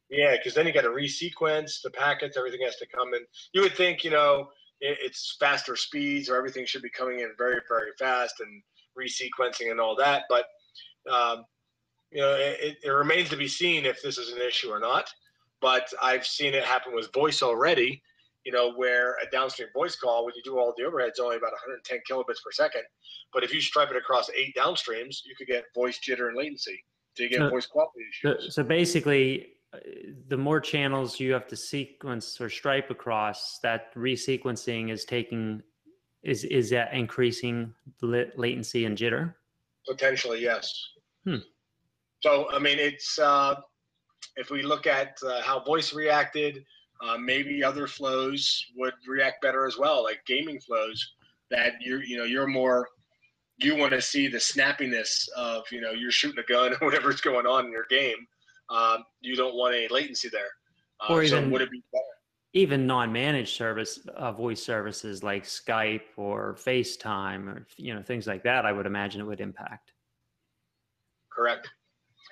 [0.08, 3.20] Yeah, because then you got to resequence the packets, everything has to come in.
[3.52, 4.48] You would think, you know,
[4.80, 8.62] it, it's faster speeds or everything should be coming in very, very fast and
[8.98, 10.24] resequencing and all that.
[10.28, 10.46] But
[11.10, 11.44] um,
[12.10, 15.08] you know, it, it remains to be seen if this is an issue or not.
[15.60, 18.02] But I've seen it happen with voice already.
[18.44, 21.52] You know, where a downstream voice call, when you do all the overheads, only about
[21.52, 22.82] 110 kilobits per second.
[23.34, 26.82] But if you stripe it across eight downstreams, you could get voice jitter and latency.
[27.14, 28.54] So you get So- voice quality issues.
[28.54, 29.78] so basically, uh,
[30.28, 35.62] the more channels you have to sequence or stripe across, that resequencing is taking,
[36.22, 39.34] is is that increasing the latency and jitter?
[39.86, 40.92] Potentially, yes.
[41.24, 41.36] Hmm.
[42.22, 43.60] So, I mean, it's uh,
[44.36, 46.64] if we look at uh, how voice reacted,
[47.02, 51.12] uh, maybe other flows would react better as well, like gaming flows.
[51.50, 52.88] That you're, you know, you're more,
[53.58, 57.20] you want to see the snappiness of, you know, you're shooting a gun or whatever's
[57.20, 58.16] going on in your game.
[58.68, 60.46] Um, you don't want any latency there.
[61.00, 62.04] Uh, Or so even- would it be better?
[62.52, 68.42] Even non-managed service uh, voice services like Skype or FaceTime or you know things like
[68.42, 69.92] that, I would imagine it would impact.
[71.32, 71.68] Correct.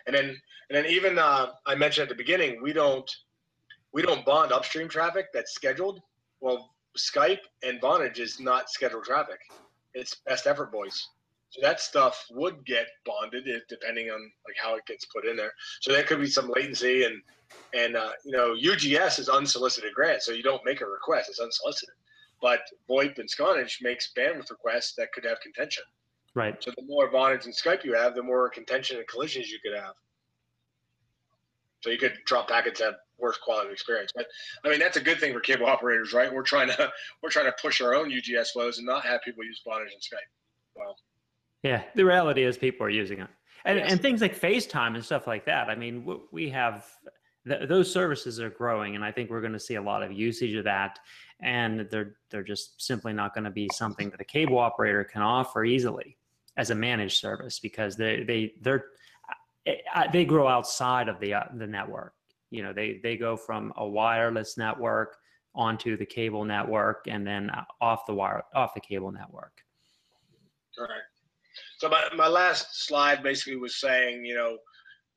[0.09, 0.37] And then and
[0.77, 3.09] then even uh, I mentioned at the beginning, we don't
[3.93, 6.01] we don't bond upstream traffic that's scheduled.
[6.41, 9.39] Well, Skype and Vonage is not scheduled traffic.
[9.95, 11.09] It's best effort voice.
[11.51, 15.37] So that stuff would get bonded if, depending on like how it gets put in
[15.37, 15.53] there.
[15.81, 17.23] So there could be some latency and
[17.75, 21.41] and uh, you know UGS is unsolicited grant, so you don't make a request; it's
[21.41, 21.95] unsolicited.
[22.43, 25.85] But VoIP and Vonage makes bandwidth requests that could have contention.
[26.35, 26.63] Right.
[26.63, 29.77] So the more Vonage and Skype you have, the more contention and collisions you could
[29.77, 29.95] have.
[31.81, 34.13] So you could drop packets have worse quality experience.
[34.15, 34.27] But
[34.65, 36.33] I mean that's a good thing for cable operators, right?
[36.33, 39.45] We're trying to we're trying to push our own UGS flows and not have people
[39.45, 40.29] use Vonage and Skype.
[40.75, 40.97] Well,
[41.63, 43.29] Yeah, the reality is people are using it,
[43.65, 43.93] and Yes.
[43.93, 45.69] and things like FaceTime and stuff like that.
[45.69, 46.87] I mean, we have
[47.47, 50.13] th- those services are growing, and I think we're going to see a lot of
[50.13, 50.99] usage of that.
[51.41, 55.23] And they're they're just simply not going to be something that a cable operator can
[55.23, 56.17] offer easily
[56.57, 58.87] as a managed service because they they they're
[59.95, 62.15] uh, they grow outside of the uh, the network.
[62.51, 65.17] You know, they they go from a wireless network
[65.55, 69.63] onto the cable network, and then uh, off the wire off the cable network.
[70.77, 71.03] correct.
[71.79, 74.59] So my, my last slide basically was saying, you know,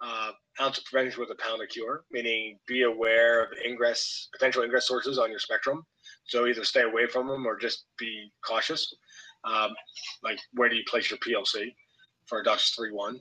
[0.02, 4.64] uh, ounce of prevention with a pound of cure, meaning be aware of ingress potential
[4.64, 5.84] ingress sources on your spectrum.
[6.26, 8.94] So either stay away from them or just be cautious.
[9.44, 9.72] Um,
[10.24, 11.74] like where do you place your PLC
[12.28, 13.18] for DOCSIS 3.1?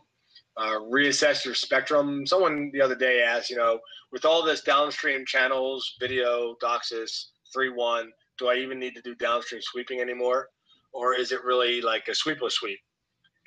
[0.60, 2.26] Uh, reassess your spectrum.
[2.26, 3.78] Someone the other day asked, you know,
[4.12, 8.08] with all this downstream channels, video, DOCSIS 3.1,
[8.38, 10.48] do I even need to do downstream sweeping anymore?
[10.92, 12.78] Or is it really like a sweepless sweep?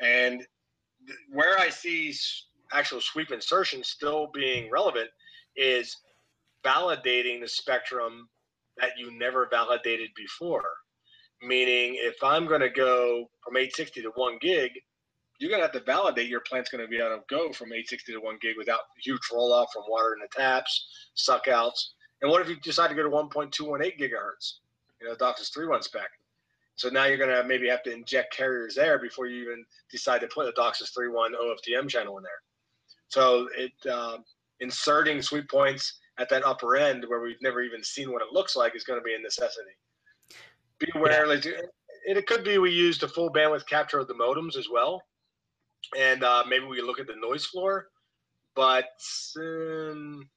[0.01, 0.39] And
[1.05, 2.15] th- where I see
[2.73, 5.09] actual sweep insertion still being relevant
[5.55, 5.95] is
[6.65, 8.27] validating the spectrum
[8.77, 10.65] that you never validated before.
[11.43, 14.71] Meaning, if I'm going to go from 860 to 1 gig,
[15.39, 17.67] you're going to have to validate your plant's going to be able to go from
[17.67, 21.93] 860 to 1 gig without huge roll off from water in the taps, suck outs.
[22.21, 24.59] And what if you decide to go to 1.218 gigahertz,
[25.01, 26.09] you know, DOCSIS 3.1 spec?
[26.75, 30.21] So now you're going to maybe have to inject carriers there before you even decide
[30.21, 32.41] to put a DOCSIS 3.1 OFDM channel in there.
[33.09, 34.23] So it um,
[34.59, 38.55] inserting sweep points at that upper end where we've never even seen what it looks
[38.55, 39.71] like is going to be a necessity.
[40.79, 41.69] Be aware, like, it,
[42.05, 45.03] it could be we use the full bandwidth capture of the modems as well,
[45.97, 47.87] and uh, maybe we look at the noise floor,
[48.55, 48.89] but
[49.37, 50.27] um,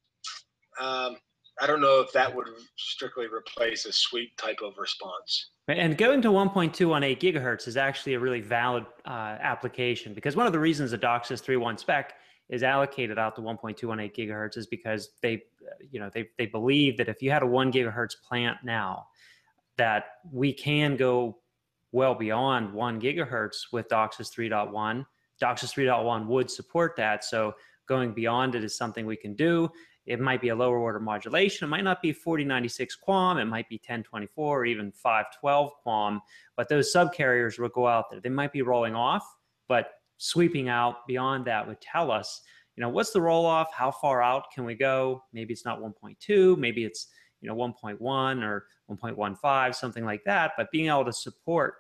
[0.81, 1.17] um,
[1.61, 5.51] I don't know if that would strictly replace a sweep type of response.
[5.69, 10.53] And going to 1.218 gigahertz is actually a really valid uh, application because one of
[10.53, 12.15] the reasons the DOCSIS 3.1 spec
[12.49, 16.97] is allocated out to 1.218 gigahertz is because they, uh, you know, they, they believe
[16.99, 19.07] that if you had a one gigahertz plant now,
[19.77, 21.39] that we can go
[21.93, 25.05] well beyond one gigahertz with DOCSIS 3.1.
[25.41, 27.25] DOCSIS 3.1 would support that.
[27.25, 27.55] So
[27.87, 29.71] going beyond it is something we can do.
[30.07, 31.67] It might be a lower order modulation.
[31.67, 33.41] It might not be 4096 QAM.
[33.41, 36.21] It might be 1024 or even 512 QAM.
[36.57, 38.21] But those subcarriers will go out there.
[38.21, 39.25] They might be rolling off,
[39.69, 42.41] but sweeping out beyond that would tell us,
[42.77, 43.73] you know, what's the roll off?
[43.73, 45.23] How far out can we go?
[45.33, 46.57] Maybe it's not 1.2.
[46.59, 47.09] Maybe it's
[47.41, 50.53] you know 1.1 or 1.15, something like that.
[50.57, 51.77] But being able to support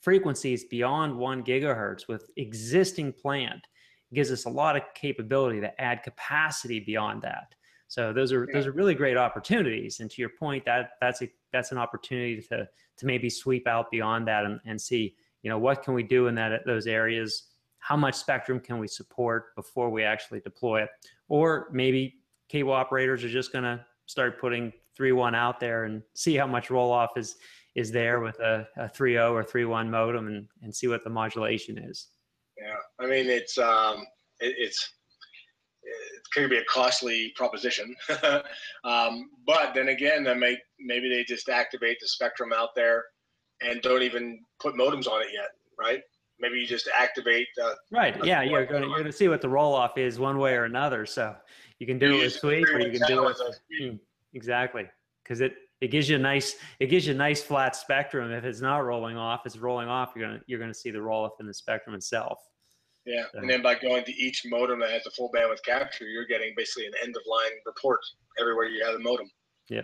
[0.00, 3.66] frequencies beyond one gigahertz with existing plant
[4.12, 7.54] gives us a lot of capability to add capacity beyond that.
[7.88, 10.00] So those are those are really great opportunities.
[10.00, 13.90] And to your point, that that's a that's an opportunity to to maybe sweep out
[13.90, 17.48] beyond that and, and see, you know, what can we do in that those areas?
[17.78, 20.88] How much spectrum can we support before we actually deploy it?
[21.28, 26.36] Or maybe cable operators are just gonna start putting three one out there and see
[26.36, 27.36] how much roll off is
[27.74, 31.78] is there with a, a 3.0 or 3.1 modem and, and see what the modulation
[31.78, 32.08] is.
[32.58, 34.06] Yeah, I mean it's um,
[34.40, 34.92] it, it's
[35.82, 37.94] it could be a costly proposition,
[38.84, 43.04] um, but then again, then may, maybe they just activate the spectrum out there
[43.62, 46.02] and don't even put modems on it yet, right?
[46.38, 47.48] Maybe you just activate.
[47.62, 48.16] Uh, right.
[48.24, 50.54] Yeah, you're going to you're going to see what the roll off is one way
[50.54, 51.04] or another.
[51.04, 51.34] So
[51.78, 53.36] you can do it with sweep, or you can do it.
[53.80, 53.96] Hmm,
[54.32, 54.86] exactly,
[55.22, 58.30] because it it gives you a nice it gives you a nice flat spectrum.
[58.32, 60.12] If it's not rolling off, it's rolling off.
[60.14, 62.38] You're gonna you're gonna see the roll off in the spectrum itself.
[63.06, 63.38] Yeah, so.
[63.38, 66.52] and then by going to each modem that has a full bandwidth capture, you're getting
[66.56, 68.00] basically an end of line report
[68.38, 69.30] everywhere you have a modem.
[69.68, 69.82] Yeah.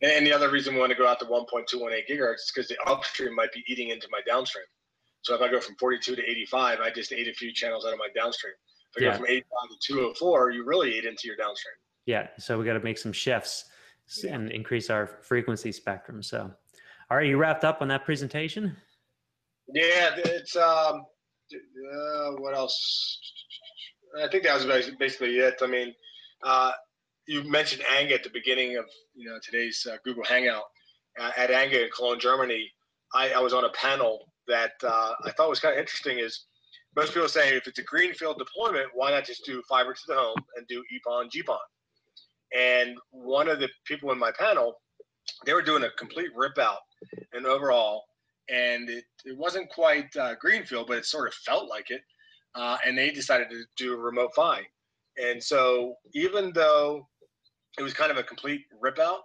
[0.00, 2.76] And the other reason we want to go out to 1.218 gigahertz is because the
[2.86, 4.64] upstream might be eating into my downstream.
[5.22, 7.92] So if I go from 42 to 85, I just ate a few channels out
[7.92, 8.54] of my downstream.
[8.94, 9.10] If I yeah.
[9.12, 11.74] go from 85 to 204, you really ate into your downstream.
[12.06, 12.28] Yeah.
[12.38, 13.64] So we got to make some shifts
[14.22, 14.34] yeah.
[14.34, 16.22] and increase our frequency spectrum.
[16.22, 16.50] So,
[17.10, 18.76] all right, you wrapped up on that presentation?
[19.72, 21.04] Yeah, it's um,
[21.54, 23.20] uh, what else?
[24.22, 25.56] I think that was basically it.
[25.62, 25.94] I mean,
[26.42, 26.72] uh,
[27.26, 30.64] you mentioned ANGA at the beginning of you know today's uh, Google Hangout.
[31.20, 32.70] Uh, at ANGA in Cologne, Germany,
[33.12, 36.18] I, I was on a panel that uh, I thought was kind of interesting.
[36.18, 36.46] Is
[36.96, 40.14] most people say if it's a greenfield deployment, why not just do fiber to the
[40.14, 41.58] home and do EPON, GPON?
[42.56, 44.74] And one of the people in my panel,
[45.44, 46.78] they were doing a complete rip out
[47.32, 48.04] and overhaul
[48.48, 52.00] and it, it wasn't quite uh, greenfield, but it sort of felt like it.
[52.54, 54.62] Uh, and they decided to do a remote PHY.
[55.22, 57.06] And so even though
[57.78, 59.20] it was kind of a complete rip out,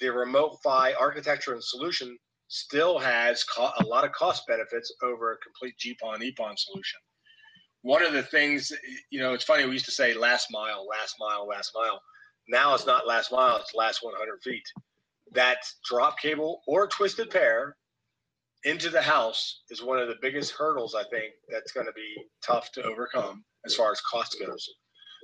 [0.00, 2.16] the remote PHY architecture and solution
[2.48, 7.00] still has co- a lot of cost benefits over a complete GPON EPON solution.
[7.82, 8.72] One of the things,
[9.10, 12.00] you know, it's funny, we used to say last mile, last mile, last mile.
[12.50, 14.64] Now it's not last mile, it's last 100 feet.
[15.32, 17.76] That drop cable or twisted pair
[18.64, 22.24] into the house is one of the biggest hurdles I think that's going to be
[22.44, 24.68] tough to overcome as far as cost goes.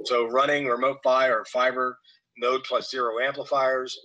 [0.04, 1.98] So running remote PHY or fiber
[2.38, 3.98] node plus zero amplifiers,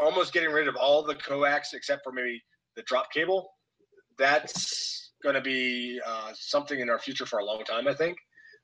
[0.00, 2.40] almost getting rid of all the coax except for maybe
[2.76, 3.50] the drop cable.
[4.16, 8.16] That's going to be uh, something in our future for a long time, I think.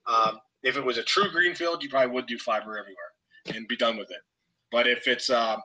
[0.07, 3.10] Um, if it was a true greenfield, you probably would do fiber everywhere
[3.47, 4.21] and be done with it.
[4.73, 5.57] But if it's uh,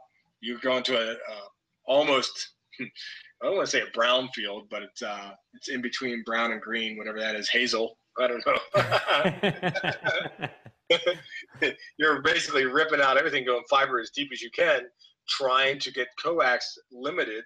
[0.42, 1.48] you're going to a, uh,
[1.86, 6.24] almost I don't want to say a brown field, but it's uh, it's in between
[6.26, 7.98] brown and green, whatever that is, hazel.
[8.18, 10.50] I don't know.
[11.98, 14.82] You're basically ripping out everything, going fiber as deep as you can,
[15.28, 17.44] trying to get coax limited.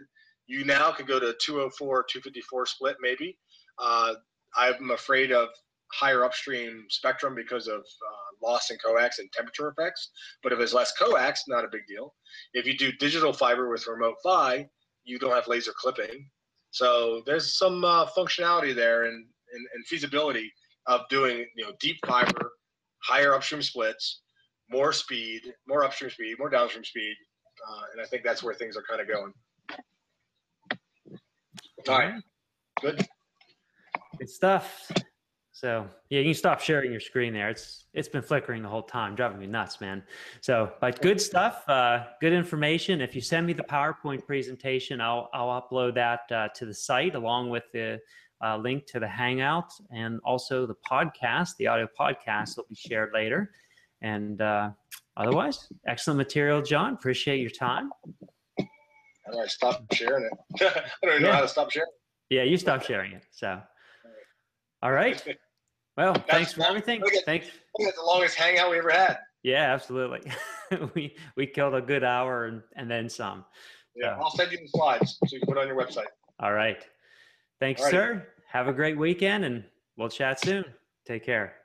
[0.47, 3.37] You now could go to 204, 254 split, maybe.
[3.77, 4.15] Uh,
[4.57, 5.49] I'm afraid of
[5.93, 10.11] higher upstream spectrum because of uh, loss in coax and temperature effects.
[10.43, 12.13] But if it's less coax, not a big deal.
[12.53, 14.67] If you do digital fiber with remote PHY,
[15.03, 16.29] you don't have laser clipping.
[16.71, 20.51] So there's some uh, functionality there and, and, and, feasibility
[20.85, 22.51] of doing you know deep fiber,
[23.03, 24.21] higher upstream splits,
[24.69, 27.15] more speed, more upstream speed, more downstream speed,
[27.67, 29.33] uh, and I think that's where things are kind of going.
[31.87, 32.21] All right,
[32.81, 33.07] good.
[34.19, 34.91] Good stuff.
[35.59, 37.49] So yeah, you can stop sharing your screen there.
[37.49, 40.01] It's it's been flickering the whole time, driving me nuts, man.
[40.39, 43.01] So, but good stuff, uh, good information.
[43.01, 47.13] If you send me the PowerPoint presentation, I'll I'll upload that uh, to the site
[47.15, 47.99] along with the
[48.41, 51.57] uh, link to the Hangout and also the podcast.
[51.57, 53.51] The audio podcast will be shared later.
[54.01, 54.69] And uh,
[55.17, 56.93] otherwise, excellent material, John.
[56.93, 57.89] Appreciate your time.
[59.25, 60.61] How do I stop sharing it?
[60.61, 61.27] I don't even yeah.
[61.27, 61.91] know how to stop sharing.
[62.29, 63.25] Yeah, you stop sharing it.
[63.31, 63.59] So,
[64.81, 65.21] all right.
[65.99, 67.01] Well, That's thanks for everything.
[67.01, 67.47] Look at, thanks.
[67.77, 69.17] Look at the longest hangout we ever had.
[69.43, 70.21] Yeah, absolutely.
[70.95, 73.43] we we killed a good hour and, and then some.
[73.97, 74.23] Yeah, so.
[74.23, 76.05] I'll send you the slides so you can put it on your website.
[76.39, 76.77] All right.
[77.59, 77.91] Thanks, All right.
[77.91, 78.27] sir.
[78.47, 79.65] Have a great weekend and
[79.97, 80.63] we'll chat soon.
[81.05, 81.55] Take care.